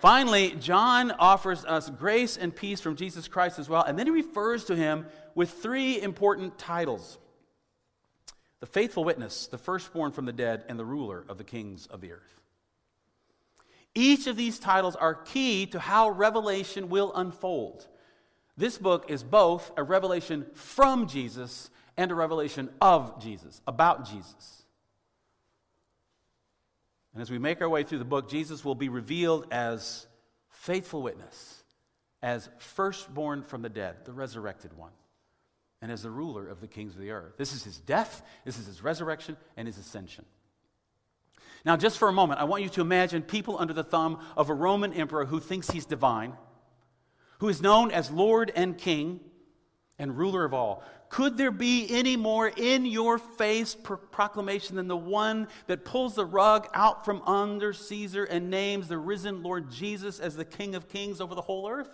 Finally, 0.00 0.50
John 0.60 1.10
offers 1.12 1.64
us 1.64 1.88
grace 1.90 2.36
and 2.36 2.54
peace 2.54 2.80
from 2.80 2.96
Jesus 2.96 3.28
Christ 3.28 3.58
as 3.58 3.68
well, 3.68 3.82
and 3.82 3.98
then 3.98 4.06
he 4.06 4.12
refers 4.12 4.64
to 4.66 4.76
him 4.76 5.06
with 5.34 5.50
three 5.50 6.00
important 6.00 6.58
titles 6.58 7.18
the 8.60 8.66
faithful 8.66 9.04
witness, 9.04 9.48
the 9.48 9.58
firstborn 9.58 10.12
from 10.12 10.24
the 10.24 10.32
dead, 10.32 10.64
and 10.68 10.78
the 10.78 10.84
ruler 10.84 11.24
of 11.28 11.36
the 11.36 11.44
kings 11.44 11.86
of 11.86 12.00
the 12.00 12.12
earth. 12.12 12.40
Each 13.94 14.26
of 14.26 14.36
these 14.36 14.58
titles 14.58 14.96
are 14.96 15.14
key 15.14 15.66
to 15.66 15.78
how 15.78 16.10
Revelation 16.10 16.88
will 16.88 17.12
unfold. 17.14 17.86
This 18.56 18.78
book 18.78 19.10
is 19.10 19.22
both 19.22 19.70
a 19.76 19.82
revelation 19.82 20.46
from 20.54 21.06
Jesus 21.06 21.70
and 21.96 22.10
a 22.10 22.14
revelation 22.14 22.70
of 22.80 23.22
Jesus, 23.22 23.60
about 23.66 24.08
Jesus. 24.08 24.65
And 27.16 27.22
as 27.22 27.30
we 27.30 27.38
make 27.38 27.62
our 27.62 27.68
way 27.70 27.82
through 27.82 28.00
the 28.00 28.04
book, 28.04 28.28
Jesus 28.28 28.62
will 28.62 28.74
be 28.74 28.90
revealed 28.90 29.46
as 29.50 30.06
faithful 30.50 31.00
witness, 31.00 31.64
as 32.22 32.50
firstborn 32.58 33.42
from 33.42 33.62
the 33.62 33.70
dead, 33.70 34.04
the 34.04 34.12
resurrected 34.12 34.76
one, 34.76 34.90
and 35.80 35.90
as 35.90 36.02
the 36.02 36.10
ruler 36.10 36.46
of 36.46 36.60
the 36.60 36.66
kings 36.66 36.94
of 36.94 37.00
the 37.00 37.12
earth. 37.12 37.38
This 37.38 37.54
is 37.54 37.64
his 37.64 37.78
death, 37.78 38.22
this 38.44 38.58
is 38.58 38.66
his 38.66 38.82
resurrection, 38.82 39.38
and 39.56 39.66
his 39.66 39.78
ascension. 39.78 40.26
Now, 41.64 41.78
just 41.78 41.96
for 41.96 42.10
a 42.10 42.12
moment, 42.12 42.38
I 42.38 42.44
want 42.44 42.62
you 42.62 42.68
to 42.68 42.82
imagine 42.82 43.22
people 43.22 43.58
under 43.58 43.72
the 43.72 43.82
thumb 43.82 44.20
of 44.36 44.50
a 44.50 44.54
Roman 44.54 44.92
emperor 44.92 45.24
who 45.24 45.40
thinks 45.40 45.70
he's 45.70 45.86
divine, 45.86 46.34
who 47.38 47.48
is 47.48 47.62
known 47.62 47.92
as 47.92 48.10
Lord 48.10 48.52
and 48.54 48.76
King 48.76 49.20
and 49.98 50.18
ruler 50.18 50.44
of 50.44 50.52
all, 50.52 50.84
could 51.08 51.36
there 51.36 51.50
be 51.50 51.86
any 51.90 52.16
more 52.16 52.48
in 52.48 52.84
your 52.84 53.18
face 53.18 53.74
proclamation 53.74 54.76
than 54.76 54.88
the 54.88 54.96
one 54.96 55.48
that 55.66 55.84
pulls 55.84 56.14
the 56.14 56.24
rug 56.24 56.68
out 56.74 57.04
from 57.04 57.22
under 57.22 57.72
Caesar 57.72 58.24
and 58.24 58.50
names 58.50 58.88
the 58.88 58.98
risen 58.98 59.42
Lord 59.42 59.70
Jesus 59.70 60.18
as 60.18 60.36
the 60.36 60.44
King 60.44 60.74
of 60.74 60.88
Kings 60.88 61.20
over 61.20 61.34
the 61.34 61.42
whole 61.42 61.68
earth? 61.68 61.90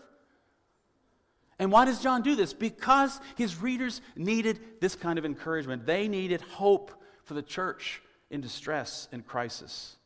And 1.58 1.70
why 1.70 1.84
does 1.84 2.00
John 2.00 2.22
do 2.22 2.34
this? 2.34 2.52
Because 2.52 3.20
his 3.36 3.60
readers 3.60 4.00
needed 4.16 4.60
this 4.80 4.96
kind 4.96 5.18
of 5.18 5.24
encouragement. 5.24 5.86
They 5.86 6.08
needed 6.08 6.40
hope 6.40 6.90
for 7.24 7.34
the 7.34 7.42
church 7.42 8.02
in 8.30 8.40
distress 8.40 9.08
and 9.12 9.24
crisis. 9.24 9.96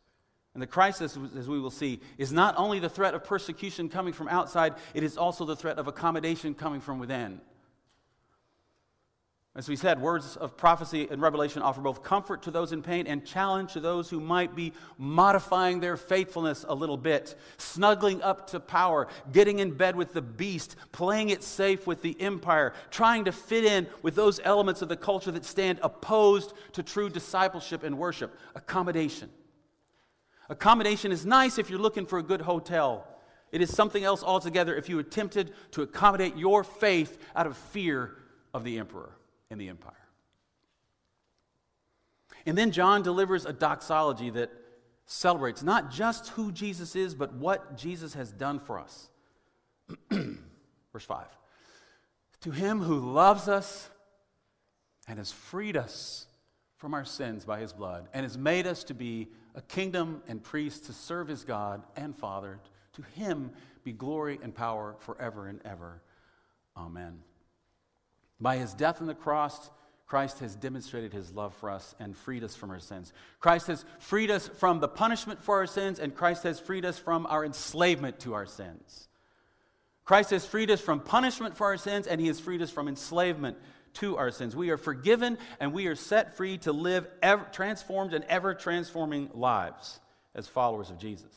And 0.52 0.62
the 0.62 0.66
crisis, 0.66 1.18
as 1.38 1.48
we 1.48 1.60
will 1.60 1.70
see, 1.70 2.00
is 2.18 2.32
not 2.32 2.54
only 2.56 2.78
the 2.78 2.88
threat 2.88 3.14
of 3.14 3.24
persecution 3.24 3.88
coming 3.88 4.12
from 4.12 4.28
outside, 4.28 4.74
it 4.94 5.02
is 5.02 5.16
also 5.16 5.44
the 5.44 5.56
threat 5.56 5.78
of 5.78 5.86
accommodation 5.86 6.54
coming 6.54 6.80
from 6.80 6.98
within. 6.98 7.40
As 9.56 9.70
we 9.70 9.76
said, 9.76 10.02
words 10.02 10.36
of 10.36 10.58
prophecy 10.58 11.08
and 11.10 11.22
revelation 11.22 11.62
offer 11.62 11.80
both 11.80 12.02
comfort 12.02 12.42
to 12.42 12.50
those 12.50 12.72
in 12.72 12.82
pain 12.82 13.06
and 13.06 13.24
challenge 13.24 13.72
to 13.72 13.80
those 13.80 14.10
who 14.10 14.20
might 14.20 14.54
be 14.54 14.74
modifying 14.98 15.80
their 15.80 15.96
faithfulness 15.96 16.66
a 16.68 16.74
little 16.74 16.98
bit, 16.98 17.34
snuggling 17.56 18.20
up 18.20 18.48
to 18.48 18.60
power, 18.60 19.08
getting 19.32 19.60
in 19.60 19.70
bed 19.70 19.96
with 19.96 20.12
the 20.12 20.20
beast, 20.20 20.76
playing 20.92 21.30
it 21.30 21.42
safe 21.42 21.86
with 21.86 22.02
the 22.02 22.20
empire, 22.20 22.74
trying 22.90 23.24
to 23.24 23.32
fit 23.32 23.64
in 23.64 23.86
with 24.02 24.14
those 24.14 24.40
elements 24.44 24.82
of 24.82 24.90
the 24.90 24.96
culture 24.96 25.30
that 25.30 25.46
stand 25.46 25.80
opposed 25.82 26.52
to 26.72 26.82
true 26.82 27.08
discipleship 27.08 27.82
and 27.82 27.96
worship. 27.96 28.38
Accommodation. 28.54 29.30
Accommodation 30.50 31.12
is 31.12 31.24
nice 31.24 31.56
if 31.56 31.70
you're 31.70 31.78
looking 31.78 32.04
for 32.04 32.18
a 32.18 32.22
good 32.22 32.42
hotel. 32.42 33.08
It 33.52 33.62
is 33.62 33.74
something 33.74 34.04
else 34.04 34.22
altogether 34.22 34.76
if 34.76 34.90
you 34.90 34.98
attempted 34.98 35.54
to 35.70 35.80
accommodate 35.80 36.36
your 36.36 36.62
faith 36.62 37.16
out 37.34 37.46
of 37.46 37.56
fear 37.56 38.12
of 38.52 38.62
the 38.62 38.78
emperor 38.78 39.16
in 39.50 39.58
the 39.58 39.68
empire. 39.68 39.94
And 42.44 42.56
then 42.56 42.70
John 42.70 43.02
delivers 43.02 43.44
a 43.44 43.52
doxology 43.52 44.30
that 44.30 44.50
celebrates 45.06 45.62
not 45.62 45.90
just 45.90 46.28
who 46.30 46.52
Jesus 46.52 46.96
is, 46.96 47.14
but 47.14 47.34
what 47.34 47.76
Jesus 47.76 48.14
has 48.14 48.32
done 48.32 48.58
for 48.58 48.78
us. 48.78 49.08
Verse 50.10 51.04
5 51.04 51.26
To 52.42 52.50
him 52.50 52.80
who 52.80 52.98
loves 52.98 53.48
us 53.48 53.90
and 55.08 55.18
has 55.18 55.32
freed 55.32 55.76
us 55.76 56.26
from 56.76 56.94
our 56.94 57.04
sins 57.04 57.44
by 57.44 57.60
his 57.60 57.72
blood, 57.72 58.08
and 58.12 58.24
has 58.24 58.36
made 58.36 58.66
us 58.66 58.84
to 58.84 58.94
be 58.94 59.28
a 59.54 59.62
kingdom 59.62 60.22
and 60.28 60.42
priests 60.42 60.86
to 60.86 60.92
serve 60.92 61.26
his 61.26 61.42
God 61.42 61.82
and 61.96 62.14
Father, 62.14 62.60
to 62.92 63.02
him 63.18 63.50
be 63.82 63.92
glory 63.92 64.38
and 64.42 64.54
power 64.54 64.96
forever 65.00 65.46
and 65.46 65.60
ever. 65.64 66.02
Amen. 66.76 67.22
By 68.40 68.58
his 68.58 68.74
death 68.74 69.00
on 69.00 69.06
the 69.06 69.14
cross, 69.14 69.70
Christ 70.06 70.38
has 70.38 70.54
demonstrated 70.54 71.12
his 71.12 71.32
love 71.32 71.54
for 71.54 71.70
us 71.70 71.94
and 71.98 72.16
freed 72.16 72.44
us 72.44 72.54
from 72.54 72.70
our 72.70 72.78
sins. 72.78 73.12
Christ 73.40 73.66
has 73.66 73.84
freed 73.98 74.30
us 74.30 74.46
from 74.46 74.78
the 74.78 74.88
punishment 74.88 75.42
for 75.42 75.56
our 75.56 75.66
sins, 75.66 75.98
and 75.98 76.14
Christ 76.14 76.44
has 76.44 76.60
freed 76.60 76.84
us 76.84 76.98
from 76.98 77.26
our 77.26 77.44
enslavement 77.44 78.20
to 78.20 78.34
our 78.34 78.46
sins. 78.46 79.08
Christ 80.04 80.30
has 80.30 80.46
freed 80.46 80.70
us 80.70 80.80
from 80.80 81.00
punishment 81.00 81.56
for 81.56 81.66
our 81.66 81.76
sins, 81.76 82.06
and 82.06 82.20
he 82.20 82.28
has 82.28 82.38
freed 82.38 82.62
us 82.62 82.70
from 82.70 82.86
enslavement 82.86 83.56
to 83.94 84.16
our 84.16 84.30
sins. 84.30 84.54
We 84.54 84.70
are 84.70 84.76
forgiven, 84.76 85.38
and 85.58 85.72
we 85.72 85.88
are 85.88 85.96
set 85.96 86.36
free 86.36 86.58
to 86.58 86.72
live 86.72 87.08
ever, 87.20 87.44
transformed 87.50 88.14
and 88.14 88.24
ever 88.26 88.54
transforming 88.54 89.30
lives 89.34 89.98
as 90.36 90.46
followers 90.46 90.90
of 90.90 90.98
Jesus. 90.98 91.32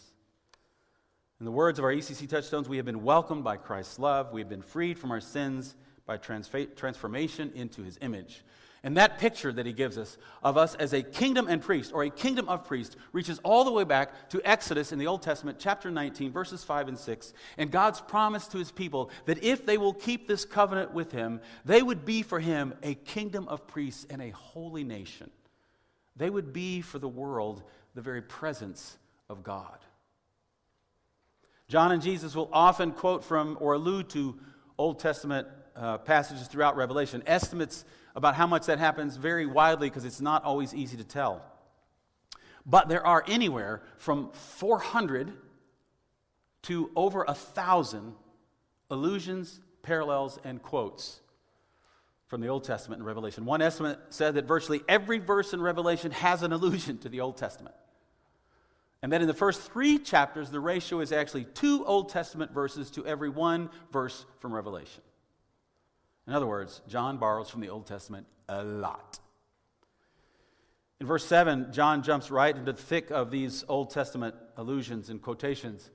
In 1.39 1.45
the 1.45 1.51
words 1.51 1.79
of 1.79 1.85
our 1.85 1.91
ECC 1.91 2.29
touchstones, 2.29 2.69
we 2.69 2.77
have 2.77 2.85
been 2.85 3.01
welcomed 3.01 3.43
by 3.43 3.57
Christ's 3.57 3.97
love, 3.97 4.31
we 4.31 4.41
have 4.41 4.49
been 4.49 4.61
freed 4.61 4.99
from 4.99 5.09
our 5.09 5.21
sins 5.21 5.73
by 6.09 6.17
transformation 6.17 7.51
into 7.53 7.83
his 7.83 7.99
image. 8.01 8.43
And 8.81 8.97
that 8.97 9.19
picture 9.19 9.53
that 9.53 9.67
he 9.67 9.73
gives 9.73 9.95
us 9.95 10.17
of 10.41 10.57
us 10.57 10.73
as 10.73 10.91
a 10.91 11.03
kingdom 11.03 11.47
and 11.47 11.61
priest, 11.61 11.91
or 11.93 12.01
a 12.01 12.09
kingdom 12.09 12.49
of 12.49 12.65
priests, 12.65 12.95
reaches 13.11 13.37
all 13.43 13.63
the 13.63 13.71
way 13.71 13.83
back 13.83 14.29
to 14.29 14.41
Exodus 14.43 14.91
in 14.91 14.97
the 14.97 15.05
Old 15.05 15.21
Testament, 15.21 15.59
chapter 15.59 15.91
19, 15.91 16.31
verses 16.31 16.63
5 16.63 16.87
and 16.87 16.97
6. 16.97 17.33
And 17.59 17.69
God's 17.69 18.01
promise 18.01 18.47
to 18.47 18.57
his 18.57 18.71
people 18.71 19.11
that 19.25 19.43
if 19.43 19.67
they 19.67 19.77
will 19.77 19.93
keep 19.93 20.27
this 20.27 20.45
covenant 20.45 20.95
with 20.95 21.11
him, 21.11 21.41
they 21.63 21.83
would 21.83 22.05
be 22.05 22.23
for 22.23 22.39
him 22.39 22.73
a 22.81 22.95
kingdom 22.95 23.47
of 23.47 23.67
priests 23.67 24.07
and 24.09 24.19
a 24.19 24.31
holy 24.31 24.83
nation. 24.83 25.29
They 26.15 26.31
would 26.31 26.53
be 26.53 26.81
for 26.81 26.97
the 26.97 27.07
world 27.07 27.61
the 27.93 28.01
very 28.01 28.23
presence 28.23 28.97
of 29.29 29.43
God. 29.43 29.77
John 31.67 31.91
and 31.91 32.01
Jesus 32.01 32.35
will 32.35 32.49
often 32.51 32.93
quote 32.93 33.23
from 33.23 33.59
or 33.59 33.73
allude 33.73 34.09
to 34.11 34.39
Old 34.75 34.97
Testament 34.97 35.47
uh, 35.79 35.97
passages 35.99 36.47
throughout 36.47 36.75
Revelation. 36.75 37.23
Estimates 37.25 37.85
about 38.15 38.35
how 38.35 38.45
much 38.45 38.65
that 38.65 38.79
happens 38.79 39.15
vary 39.15 39.45
widely 39.45 39.89
because 39.89 40.05
it's 40.05 40.21
not 40.21 40.43
always 40.43 40.73
easy 40.73 40.97
to 40.97 41.03
tell. 41.03 41.41
But 42.65 42.89
there 42.89 43.05
are 43.05 43.23
anywhere 43.27 43.81
from 43.97 44.31
400 44.33 45.31
to 46.63 46.91
over 46.95 47.23
a 47.27 47.33
thousand 47.33 48.13
allusions, 48.91 49.61
parallels, 49.81 50.37
and 50.43 50.61
quotes 50.61 51.21
from 52.27 52.41
the 52.41 52.47
Old 52.47 52.63
Testament 52.63 52.99
and 52.99 53.07
Revelation. 53.07 53.45
One 53.45 53.61
estimate 53.61 53.99
said 54.09 54.35
that 54.35 54.45
virtually 54.45 54.81
every 54.87 55.17
verse 55.17 55.53
in 55.53 55.61
Revelation 55.61 56.11
has 56.11 56.43
an 56.43 56.51
allusion 56.51 56.97
to 56.99 57.09
the 57.09 57.21
Old 57.21 57.37
Testament. 57.37 57.75
And 59.01 59.11
then 59.11 59.21
in 59.21 59.27
the 59.27 59.33
first 59.33 59.61
three 59.61 59.97
chapters, 59.97 60.51
the 60.51 60.59
ratio 60.59 60.99
is 60.99 61.11
actually 61.11 61.45
two 61.45 61.85
Old 61.85 62.09
Testament 62.09 62.51
verses 62.51 62.91
to 62.91 63.05
every 63.05 63.29
one 63.29 63.69
verse 63.91 64.25
from 64.39 64.53
Revelation. 64.53 65.01
In 66.29 66.35
other 66.35 66.45
words, 66.45 66.83
John 66.87 67.17
borrows 67.17 67.49
from 67.49 67.61
the 67.61 67.69
Old 67.69 67.87
Testament 67.87 68.27
a 68.47 68.63
lot. 68.63 69.17
In 71.01 71.07
verse 71.07 71.25
7, 71.25 71.73
John 71.73 72.03
jumps 72.03 72.29
right 72.29 72.55
into 72.55 72.71
the 72.71 72.77
thick 72.77 73.09
of 73.09 73.31
these 73.31 73.65
Old 73.67 73.89
Testament 73.89 74.35
allusions 74.55 75.09
and 75.09 75.19
quotations. 75.19 75.89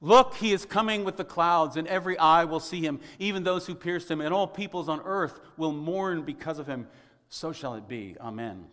Look, 0.00 0.36
he 0.36 0.54
is 0.54 0.64
coming 0.64 1.04
with 1.04 1.18
the 1.18 1.24
clouds, 1.24 1.76
and 1.76 1.86
every 1.86 2.16
eye 2.16 2.44
will 2.44 2.60
see 2.60 2.80
him, 2.80 2.98
even 3.18 3.44
those 3.44 3.66
who 3.66 3.74
pierced 3.74 4.10
him, 4.10 4.22
and 4.22 4.32
all 4.32 4.46
peoples 4.46 4.88
on 4.88 5.02
earth 5.04 5.38
will 5.58 5.72
mourn 5.72 6.22
because 6.22 6.58
of 6.58 6.66
him. 6.66 6.86
So 7.28 7.52
shall 7.52 7.74
it 7.74 7.86
be. 7.86 8.16
Amen. 8.18 8.64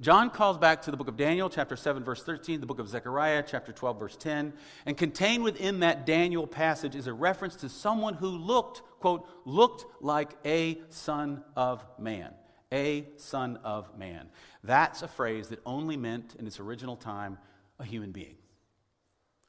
John 0.00 0.30
calls 0.30 0.58
back 0.58 0.82
to 0.82 0.92
the 0.92 0.96
book 0.96 1.08
of 1.08 1.16
Daniel, 1.16 1.50
chapter 1.50 1.74
7, 1.74 2.04
verse 2.04 2.22
13, 2.22 2.60
the 2.60 2.66
book 2.66 2.78
of 2.78 2.88
Zechariah, 2.88 3.42
chapter 3.44 3.72
12, 3.72 3.98
verse 3.98 4.16
10. 4.16 4.52
And 4.86 4.96
contained 4.96 5.42
within 5.42 5.80
that 5.80 6.06
Daniel 6.06 6.46
passage 6.46 6.94
is 6.94 7.08
a 7.08 7.12
reference 7.12 7.56
to 7.56 7.68
someone 7.68 8.14
who 8.14 8.28
looked, 8.28 8.82
quote, 9.00 9.28
looked 9.44 9.86
like 10.00 10.36
a 10.44 10.78
son 10.88 11.42
of 11.56 11.84
man. 11.98 12.32
A 12.70 13.08
son 13.16 13.58
of 13.64 13.98
man. 13.98 14.28
That's 14.62 15.02
a 15.02 15.08
phrase 15.08 15.48
that 15.48 15.58
only 15.66 15.96
meant, 15.96 16.36
in 16.38 16.46
its 16.46 16.60
original 16.60 16.94
time, 16.94 17.36
a 17.80 17.84
human 17.84 18.12
being. 18.12 18.36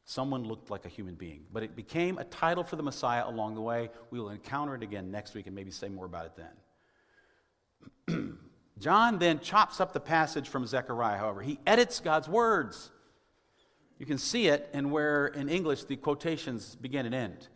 Someone 0.06 0.44
looked 0.44 0.72
like 0.72 0.84
a 0.84 0.90
human 0.90 1.14
being. 1.14 1.44
But 1.54 1.62
it 1.62 1.76
became 1.76 2.18
a 2.18 2.24
title 2.24 2.64
for 2.64 2.76
the 2.76 2.82
Messiah 2.82 3.28
along 3.28 3.54
the 3.54 3.62
way. 3.62 3.92
We 4.10 4.20
will 4.20 4.32
encounter 4.32 4.74
it 4.74 4.82
again 4.82 5.12
next 5.12 5.36
week 5.36 5.46
and 5.46 5.56
maybe 5.56 5.70
say 5.70 5.90
more 5.90 6.06
about 6.08 6.26
it 6.26 6.32
then. 8.08 8.38
John 8.80 9.20
then 9.20 9.40
chops 9.40 9.82
up 9.82 9.92
the 9.92 10.00
passage 10.00 10.48
from 10.48 10.66
Zechariah, 10.66 11.18
however. 11.18 11.42
He 11.42 11.60
edits 11.68 12.00
God's 12.00 12.30
words. 12.30 12.92
You 13.98 14.06
can 14.06 14.18
see 14.18 14.48
it 14.48 14.70
in 14.74 14.92
where 14.92 15.28
in 15.28 15.50
English 15.50 15.84
the 15.84 15.98
quotations 15.98 16.76
begin 16.76 17.06
and 17.06 17.14
end. 17.14 17.50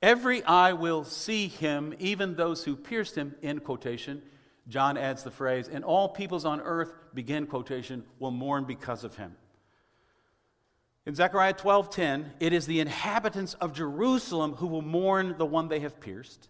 Every 0.00 0.42
eye 0.44 0.72
will 0.72 1.04
see 1.04 1.48
him, 1.48 1.94
even 1.98 2.34
those 2.34 2.64
who 2.64 2.74
pierced 2.74 3.14
him, 3.14 3.34
end 3.42 3.64
quotation. 3.64 4.22
John 4.66 4.96
adds 4.96 5.22
the 5.22 5.30
phrase, 5.30 5.68
and 5.68 5.84
all 5.84 6.08
peoples 6.08 6.46
on 6.46 6.62
earth, 6.62 6.94
begin 7.12 7.46
quotation, 7.46 8.04
will 8.18 8.30
mourn 8.30 8.64
because 8.64 9.04
of 9.04 9.16
him. 9.16 9.36
In 11.04 11.14
Zechariah 11.14 11.54
12:10, 11.54 12.32
it 12.40 12.54
is 12.54 12.66
the 12.66 12.80
inhabitants 12.80 13.54
of 13.54 13.74
Jerusalem 13.74 14.54
who 14.54 14.66
will 14.66 14.82
mourn 14.82 15.36
the 15.36 15.46
one 15.46 15.68
they 15.68 15.80
have 15.80 16.00
pierced. 16.00 16.48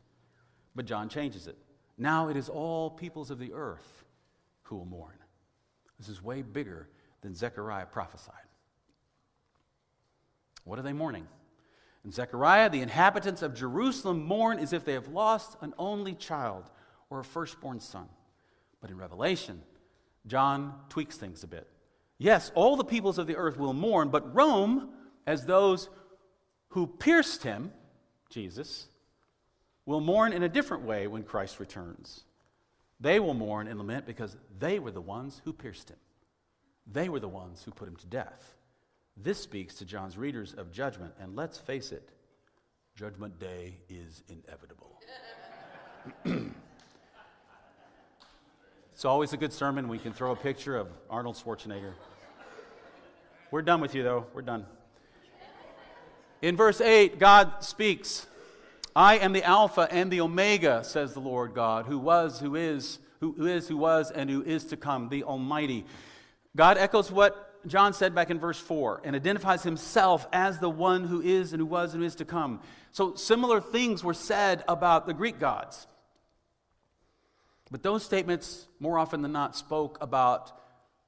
But 0.77 0.87
John 0.87 1.09
changes 1.09 1.49
it. 1.49 1.59
Now 1.99 2.29
it 2.29 2.37
is 2.37 2.49
all 2.49 2.91
peoples 2.91 3.31
of 3.31 3.41
the 3.41 3.53
earth 3.53 4.00
who 4.71 4.77
will 4.77 4.87
mourn. 4.87 5.17
This 5.99 6.09
is 6.09 6.23
way 6.23 6.41
bigger 6.41 6.89
than 7.21 7.35
Zechariah 7.35 7.87
prophesied. 7.87 8.35
What 10.65 10.79
are 10.79 10.83
they 10.83 10.95
mourning? 10.95 11.27
In 12.05 12.13
Zechariah, 12.13 12.71
the 12.71 12.81
inhabitants 12.81 13.43
of 13.43 13.55
Jerusalem 13.55 14.25
mourn 14.25 14.59
as 14.59 14.73
if 14.73 14.85
they 14.85 14.95
have 14.95 15.09
lost 15.09 15.59
an 15.61 15.75
only 15.77 16.15
child 16.15 16.71
or 17.11 17.21
a 17.21 17.25
firstborn 17.25 17.81
son. 17.81 18.09
But 18.81 18.91
in 18.91 18.97
Revelation, 18.97 19.61
John 20.27 20.75
tweaks 20.89 21.17
things 21.17 21.43
a 21.43 21.49
bit. 21.49 21.69
Yes, 22.17 22.53
all 22.55 22.77
the 22.77 22.85
peoples 22.85 23.19
of 23.19 23.27
the 23.27 23.37
earth 23.37 23.59
will 23.59 23.75
mourn, 23.75 24.09
but 24.09 24.35
Rome, 24.35 24.91
as 25.27 25.45
those 25.45 25.91
who 26.69 26.87
pierced 26.87 27.43
him, 27.43 27.73
Jesus, 28.31 28.87
will 29.85 30.01
mourn 30.01 30.33
in 30.33 30.43
a 30.43 30.49
different 30.49 30.85
way 30.85 31.07
when 31.07 31.25
Christ 31.25 31.59
returns. 31.59 32.25
They 33.01 33.19
will 33.19 33.35
mourn 33.35 33.67
and 33.67 33.79
lament 33.79 34.07
because 34.07 34.37
they 34.59 34.79
were 34.79 34.91
the 34.91 35.01
ones 35.01 35.41
who 35.45 35.53
pierced 35.53 35.91
him. 35.91 35.97
They 36.87 37.09
were 37.09 37.21
the 37.21 37.29
ones 37.29 37.63
who 37.65 37.71
put 37.71 37.89
him 37.89 37.97
to 37.97 38.07
death. 38.07 38.55
This 39.17 39.41
speaks 39.41 39.75
to 39.77 39.85
John's 39.85 40.19
readers 40.19 40.55
of 40.55 40.71
judgment, 40.71 41.15
and 41.21 41.37
let's 41.37 41.59
face 41.59 41.93
it, 41.93 42.11
Judgment 42.95 43.39
Day 43.39 43.79
is 43.89 44.23
inevitable. 44.29 44.99
it's 48.93 49.05
always 49.05 49.33
a 49.33 49.37
good 49.37 49.53
sermon. 49.53 49.89
We 49.89 49.99
can 49.99 50.13
throw 50.13 50.33
a 50.33 50.37
picture 50.37 50.77
of 50.77 50.89
Arnold 51.09 51.37
Schwarzenegger. 51.37 51.93
We're 53.51 53.63
done 53.63 53.81
with 53.81 53.95
you, 53.95 54.03
though. 54.03 54.27
We're 54.35 54.43
done. 54.43 54.67
In 56.43 56.57
verse 56.57 56.81
8, 56.81 57.19
God 57.19 57.65
speaks. 57.65 58.27
I 58.95 59.19
am 59.19 59.33
the 59.33 59.45
Alpha 59.45 59.87
and 59.91 60.11
the 60.11 60.21
Omega, 60.21 60.83
says 60.85 61.15
the 61.15 61.21
Lord 61.21 61.55
God, 61.55 61.87
who 61.87 61.99
was, 61.99 62.41
who 62.41 62.57
is, 62.57 62.99
who 63.21 63.47
is, 63.47 63.69
who 63.69 63.77
was, 63.77 64.11
and 64.11 64.29
who 64.29 64.43
is 64.43 64.65
to 64.67 64.77
come, 64.77 65.09
the 65.09 65.25
Almighty. 65.25 65.85
God 66.57 66.79
echoes 66.79 67.13
what 67.13 67.47
John 67.67 67.93
said 67.93 68.15
back 68.15 68.31
in 68.31 68.39
verse 68.39 68.59
4 68.59 69.03
and 69.05 69.15
identifies 69.15 69.63
himself 69.63 70.27
as 70.33 70.59
the 70.59 70.71
one 70.71 71.05
who 71.05 71.21
is 71.21 71.53
and 71.53 71.61
who 71.61 71.67
was 71.67 71.93
and 71.93 72.03
who 72.03 72.07
is 72.07 72.17
to 72.17 72.25
come. 72.25 72.61
So, 72.93 73.15
similar 73.15 73.61
things 73.61 74.03
were 74.03 74.15
said 74.15 74.65
about 74.67 75.07
the 75.07 75.15
Greek 75.15 75.39
gods. 75.39 75.87
But 77.71 77.83
those 77.83 78.03
statements, 78.03 78.67
more 78.81 78.99
often 78.99 79.23
than 79.23 79.33
not, 79.33 79.55
spoke 79.55 79.99
about 80.01 80.53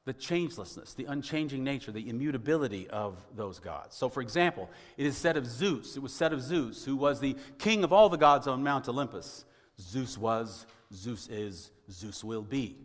the 0.05 0.15
changelessness, 0.15 0.95
the 0.95 1.05
unchanging 1.05 1.62
nature, 1.62 1.93
the 1.93 2.09
immutability 2.09 2.88
of 2.91 3.25
those 3.37 3.61
gods. 3.61 3.97
So, 3.97 4.09
for 4.09 4.21
example, 4.21 4.69
it 4.97 5.07
is 5.07 5.17
said 5.17 5.37
of 5.37 5.47
Zeus, 5.47 5.97
it 5.97 6.03
was 6.03 6.12
said 6.12 6.33
of 6.33 6.43
Zeus, 6.43 6.85
who 6.85 6.97
was 6.97 7.21
the 7.21 7.37
king 7.59 7.85
of 7.85 7.93
all 7.93 8.09
the 8.09 8.17
gods 8.17 8.47
on 8.47 8.62
Mount 8.62 8.88
Olympus 8.88 9.45
Zeus 9.81 10.19
was, 10.19 10.67
Zeus 10.93 11.29
is, 11.29 11.71
Zeus 11.91 12.23
will 12.23 12.43
be. 12.43 12.77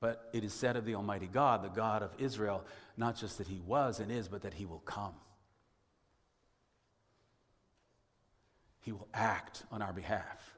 But 0.00 0.28
it 0.32 0.44
is 0.44 0.52
said 0.52 0.76
of 0.76 0.84
the 0.84 0.94
Almighty 0.94 1.26
God, 1.26 1.62
the 1.62 1.68
God 1.68 2.02
of 2.02 2.10
Israel, 2.18 2.64
not 2.96 3.16
just 3.16 3.38
that 3.38 3.46
he 3.46 3.60
was 3.66 4.00
and 4.00 4.12
is, 4.12 4.28
but 4.28 4.42
that 4.42 4.54
he 4.54 4.66
will 4.66 4.80
come. 4.80 5.14
He 8.80 8.92
will 8.92 9.08
act 9.12 9.64
on 9.70 9.82
our 9.82 9.92
behalf, 9.92 10.56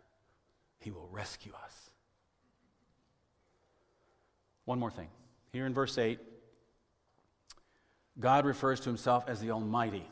he 0.78 0.90
will 0.90 1.08
rescue 1.10 1.52
us. 1.64 1.89
One 4.70 4.78
more 4.78 4.92
thing. 4.92 5.08
Here 5.52 5.66
in 5.66 5.74
verse 5.74 5.98
8, 5.98 6.20
God 8.20 8.46
refers 8.46 8.78
to 8.78 8.88
himself 8.88 9.24
as 9.26 9.40
the 9.40 9.50
Almighty. 9.50 10.06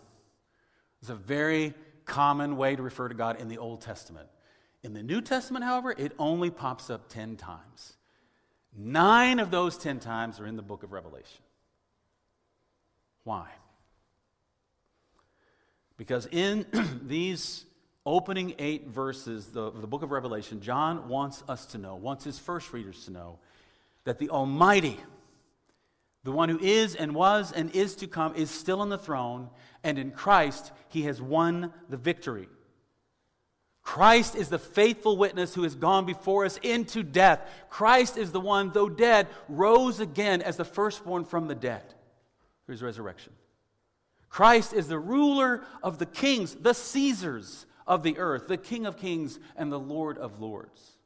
It's 1.00 1.10
a 1.10 1.14
very 1.14 1.74
common 2.06 2.56
way 2.56 2.74
to 2.74 2.82
refer 2.82 3.06
to 3.06 3.14
God 3.14 3.40
in 3.40 3.46
the 3.46 3.58
Old 3.58 3.82
Testament. 3.82 4.28
In 4.82 4.94
the 4.94 5.02
New 5.04 5.20
Testament, 5.20 5.64
however, 5.64 5.94
it 5.96 6.10
only 6.18 6.50
pops 6.50 6.90
up 6.90 7.08
10 7.08 7.36
times. 7.36 7.98
Nine 8.76 9.38
of 9.38 9.52
those 9.52 9.78
10 9.78 10.00
times 10.00 10.40
are 10.40 10.46
in 10.48 10.56
the 10.56 10.62
book 10.62 10.82
of 10.82 10.90
Revelation. 10.90 11.44
Why? 13.22 13.46
Because 15.96 16.26
in 16.32 16.66
these 17.06 17.64
opening 18.04 18.56
eight 18.58 18.88
verses 18.88 19.54
of 19.54 19.80
the 19.80 19.86
book 19.86 20.02
of 20.02 20.10
Revelation, 20.10 20.60
John 20.60 21.08
wants 21.08 21.44
us 21.48 21.64
to 21.66 21.78
know, 21.78 21.94
wants 21.94 22.24
his 22.24 22.40
first 22.40 22.72
readers 22.72 23.04
to 23.04 23.12
know, 23.12 23.38
that 24.08 24.18
the 24.18 24.30
Almighty, 24.30 24.98
the 26.24 26.32
one 26.32 26.48
who 26.48 26.58
is 26.60 26.94
and 26.94 27.14
was 27.14 27.52
and 27.52 27.70
is 27.72 27.94
to 27.96 28.06
come, 28.06 28.34
is 28.34 28.50
still 28.50 28.80
on 28.80 28.88
the 28.88 28.96
throne, 28.96 29.50
and 29.84 29.98
in 29.98 30.12
Christ 30.12 30.72
he 30.88 31.02
has 31.02 31.20
won 31.20 31.74
the 31.90 31.98
victory. 31.98 32.48
Christ 33.82 34.34
is 34.34 34.48
the 34.48 34.58
faithful 34.58 35.18
witness 35.18 35.54
who 35.54 35.62
has 35.62 35.74
gone 35.74 36.06
before 36.06 36.46
us 36.46 36.56
into 36.62 37.02
death. 37.02 37.42
Christ 37.68 38.16
is 38.16 38.32
the 38.32 38.40
one, 38.40 38.70
though 38.70 38.88
dead, 38.88 39.26
rose 39.46 40.00
again 40.00 40.40
as 40.40 40.56
the 40.56 40.64
firstborn 40.64 41.26
from 41.26 41.46
the 41.46 41.54
dead 41.54 41.84
through 42.64 42.76
his 42.76 42.82
resurrection. 42.82 43.34
Christ 44.30 44.72
is 44.72 44.88
the 44.88 44.98
ruler 44.98 45.64
of 45.82 45.98
the 45.98 46.06
kings, 46.06 46.54
the 46.54 46.72
Caesars 46.72 47.66
of 47.86 48.02
the 48.02 48.16
earth, 48.16 48.48
the 48.48 48.56
King 48.56 48.86
of 48.86 48.96
kings 48.96 49.38
and 49.54 49.70
the 49.70 49.78
Lord 49.78 50.16
of 50.16 50.40
lords. 50.40 50.96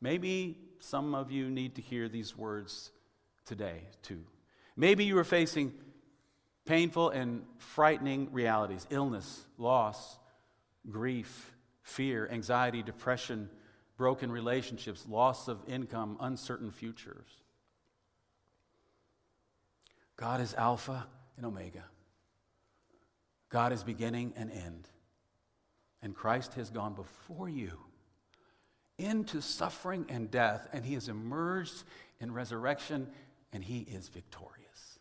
Maybe 0.00 0.58
some 0.80 1.14
of 1.14 1.30
you 1.30 1.50
need 1.50 1.76
to 1.76 1.82
hear 1.82 2.08
these 2.08 2.36
words 2.36 2.90
today, 3.44 3.82
too. 4.02 4.24
Maybe 4.76 5.04
you 5.04 5.18
are 5.18 5.24
facing 5.24 5.72
painful 6.64 7.10
and 7.10 7.42
frightening 7.58 8.32
realities 8.32 8.86
illness, 8.90 9.44
loss, 9.58 10.18
grief, 10.88 11.52
fear, 11.82 12.28
anxiety, 12.30 12.82
depression, 12.82 13.50
broken 13.96 14.32
relationships, 14.32 15.04
loss 15.08 15.48
of 15.48 15.58
income, 15.68 16.16
uncertain 16.20 16.70
futures. 16.70 17.28
God 20.16 20.40
is 20.40 20.54
Alpha 20.54 21.06
and 21.36 21.46
Omega. 21.46 21.84
God 23.50 23.72
is 23.72 23.82
beginning 23.82 24.32
and 24.36 24.50
end. 24.50 24.88
And 26.02 26.14
Christ 26.14 26.54
has 26.54 26.70
gone 26.70 26.94
before 26.94 27.48
you 27.48 27.72
into 29.04 29.40
suffering 29.40 30.06
and 30.08 30.30
death, 30.30 30.68
and 30.72 30.84
he 30.84 30.94
has 30.94 31.08
emerged 31.08 31.84
in 32.20 32.32
resurrection, 32.32 33.08
and 33.52 33.64
he 33.64 33.80
is 33.80 34.08
victorious. 34.08 34.98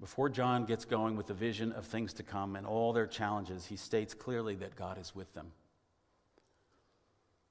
Before 0.00 0.30
John 0.30 0.64
gets 0.64 0.86
going 0.86 1.16
with 1.16 1.26
the 1.26 1.34
vision 1.34 1.72
of 1.72 1.84
things 1.84 2.14
to 2.14 2.22
come 2.22 2.56
and 2.56 2.66
all 2.66 2.92
their 2.92 3.06
challenges, 3.06 3.66
he 3.66 3.76
states 3.76 4.14
clearly 4.14 4.54
that 4.56 4.74
God 4.74 4.98
is 4.98 5.14
with 5.14 5.32
them. 5.34 5.52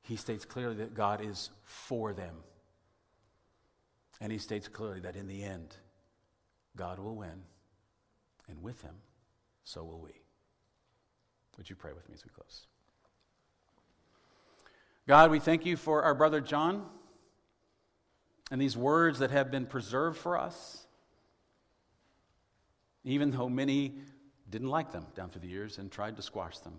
He 0.01 0.15
states 0.15 0.45
clearly 0.45 0.75
that 0.77 0.95
God 0.95 1.23
is 1.23 1.51
for 1.63 2.13
them. 2.13 2.35
And 4.19 4.31
he 4.31 4.39
states 4.39 4.67
clearly 4.67 4.99
that 5.01 5.15
in 5.15 5.27
the 5.27 5.43
end, 5.43 5.75
God 6.75 6.97
will 6.97 7.15
win, 7.15 7.43
and 8.47 8.61
with 8.63 8.81
him, 8.81 8.95
so 9.63 9.83
will 9.83 9.99
we. 9.99 10.11
Would 11.57 11.69
you 11.69 11.75
pray 11.75 11.93
with 11.93 12.07
me 12.09 12.15
as 12.15 12.25
we 12.25 12.31
close? 12.31 12.65
God, 15.09 15.31
we 15.31 15.39
thank 15.39 15.65
you 15.65 15.75
for 15.75 16.03
our 16.03 16.13
brother 16.13 16.39
John 16.39 16.85
and 18.51 18.61
these 18.61 18.77
words 18.77 19.17
that 19.17 19.31
have 19.31 19.49
been 19.49 19.65
preserved 19.65 20.19
for 20.19 20.37
us, 20.37 20.85
even 23.03 23.31
though 23.31 23.49
many 23.49 23.95
didn't 24.51 24.69
like 24.69 24.91
them 24.91 25.07
down 25.15 25.31
through 25.31 25.41
the 25.41 25.47
years 25.47 25.79
and 25.79 25.91
tried 25.91 26.15
to 26.17 26.21
squash 26.21 26.59
them. 26.59 26.75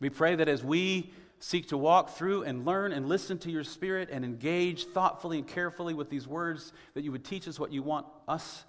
We 0.00 0.10
pray 0.10 0.34
that 0.34 0.50
as 0.50 0.62
we 0.62 1.14
seek 1.38 1.68
to 1.68 1.78
walk 1.78 2.10
through 2.10 2.42
and 2.42 2.66
learn 2.66 2.92
and 2.92 3.08
listen 3.08 3.38
to 3.38 3.50
your 3.50 3.64
Spirit 3.64 4.10
and 4.12 4.22
engage 4.22 4.88
thoughtfully 4.88 5.38
and 5.38 5.48
carefully 5.48 5.94
with 5.94 6.10
these 6.10 6.28
words, 6.28 6.74
that 6.92 7.04
you 7.04 7.10
would 7.10 7.24
teach 7.24 7.48
us 7.48 7.58
what 7.58 7.72
you 7.72 7.82
want 7.82 8.04
us 8.28 8.66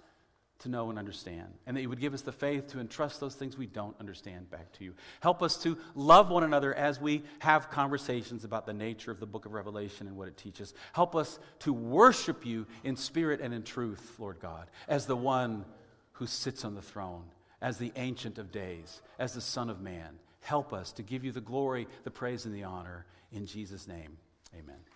to 0.62 0.68
know 0.68 0.90
and 0.90 0.98
understand, 0.98 1.48
and 1.66 1.76
that 1.76 1.82
you 1.82 1.88
would 1.88 2.00
give 2.00 2.14
us 2.14 2.22
the 2.22 2.32
faith 2.32 2.68
to 2.68 2.80
entrust 2.80 3.20
those 3.20 3.34
things 3.34 3.56
we 3.56 3.66
don't 3.66 3.98
understand 4.00 4.50
back 4.50 4.72
to 4.72 4.84
you. 4.84 4.94
Help 5.20 5.42
us 5.42 5.56
to 5.62 5.76
love 5.94 6.30
one 6.30 6.44
another 6.44 6.74
as 6.74 7.00
we 7.00 7.22
have 7.40 7.70
conversations 7.70 8.44
about 8.44 8.66
the 8.66 8.72
nature 8.72 9.10
of 9.10 9.20
the 9.20 9.26
book 9.26 9.46
of 9.46 9.52
Revelation 9.52 10.06
and 10.06 10.16
what 10.16 10.28
it 10.28 10.36
teaches. 10.36 10.74
Help 10.92 11.14
us 11.14 11.38
to 11.60 11.72
worship 11.72 12.46
you 12.46 12.66
in 12.84 12.96
spirit 12.96 13.40
and 13.40 13.52
in 13.52 13.62
truth, 13.62 14.16
Lord 14.18 14.40
God, 14.40 14.68
as 14.88 15.06
the 15.06 15.16
one 15.16 15.64
who 16.12 16.26
sits 16.26 16.64
on 16.64 16.74
the 16.74 16.82
throne, 16.82 17.24
as 17.60 17.78
the 17.78 17.92
Ancient 17.96 18.38
of 18.38 18.52
Days, 18.52 19.02
as 19.18 19.34
the 19.34 19.40
Son 19.40 19.70
of 19.70 19.80
Man. 19.80 20.18
Help 20.40 20.72
us 20.72 20.92
to 20.92 21.02
give 21.02 21.24
you 21.24 21.32
the 21.32 21.40
glory, 21.40 21.86
the 22.04 22.10
praise, 22.10 22.46
and 22.46 22.54
the 22.54 22.64
honor. 22.64 23.06
In 23.32 23.46
Jesus' 23.46 23.86
name, 23.86 24.18
amen. 24.54 24.91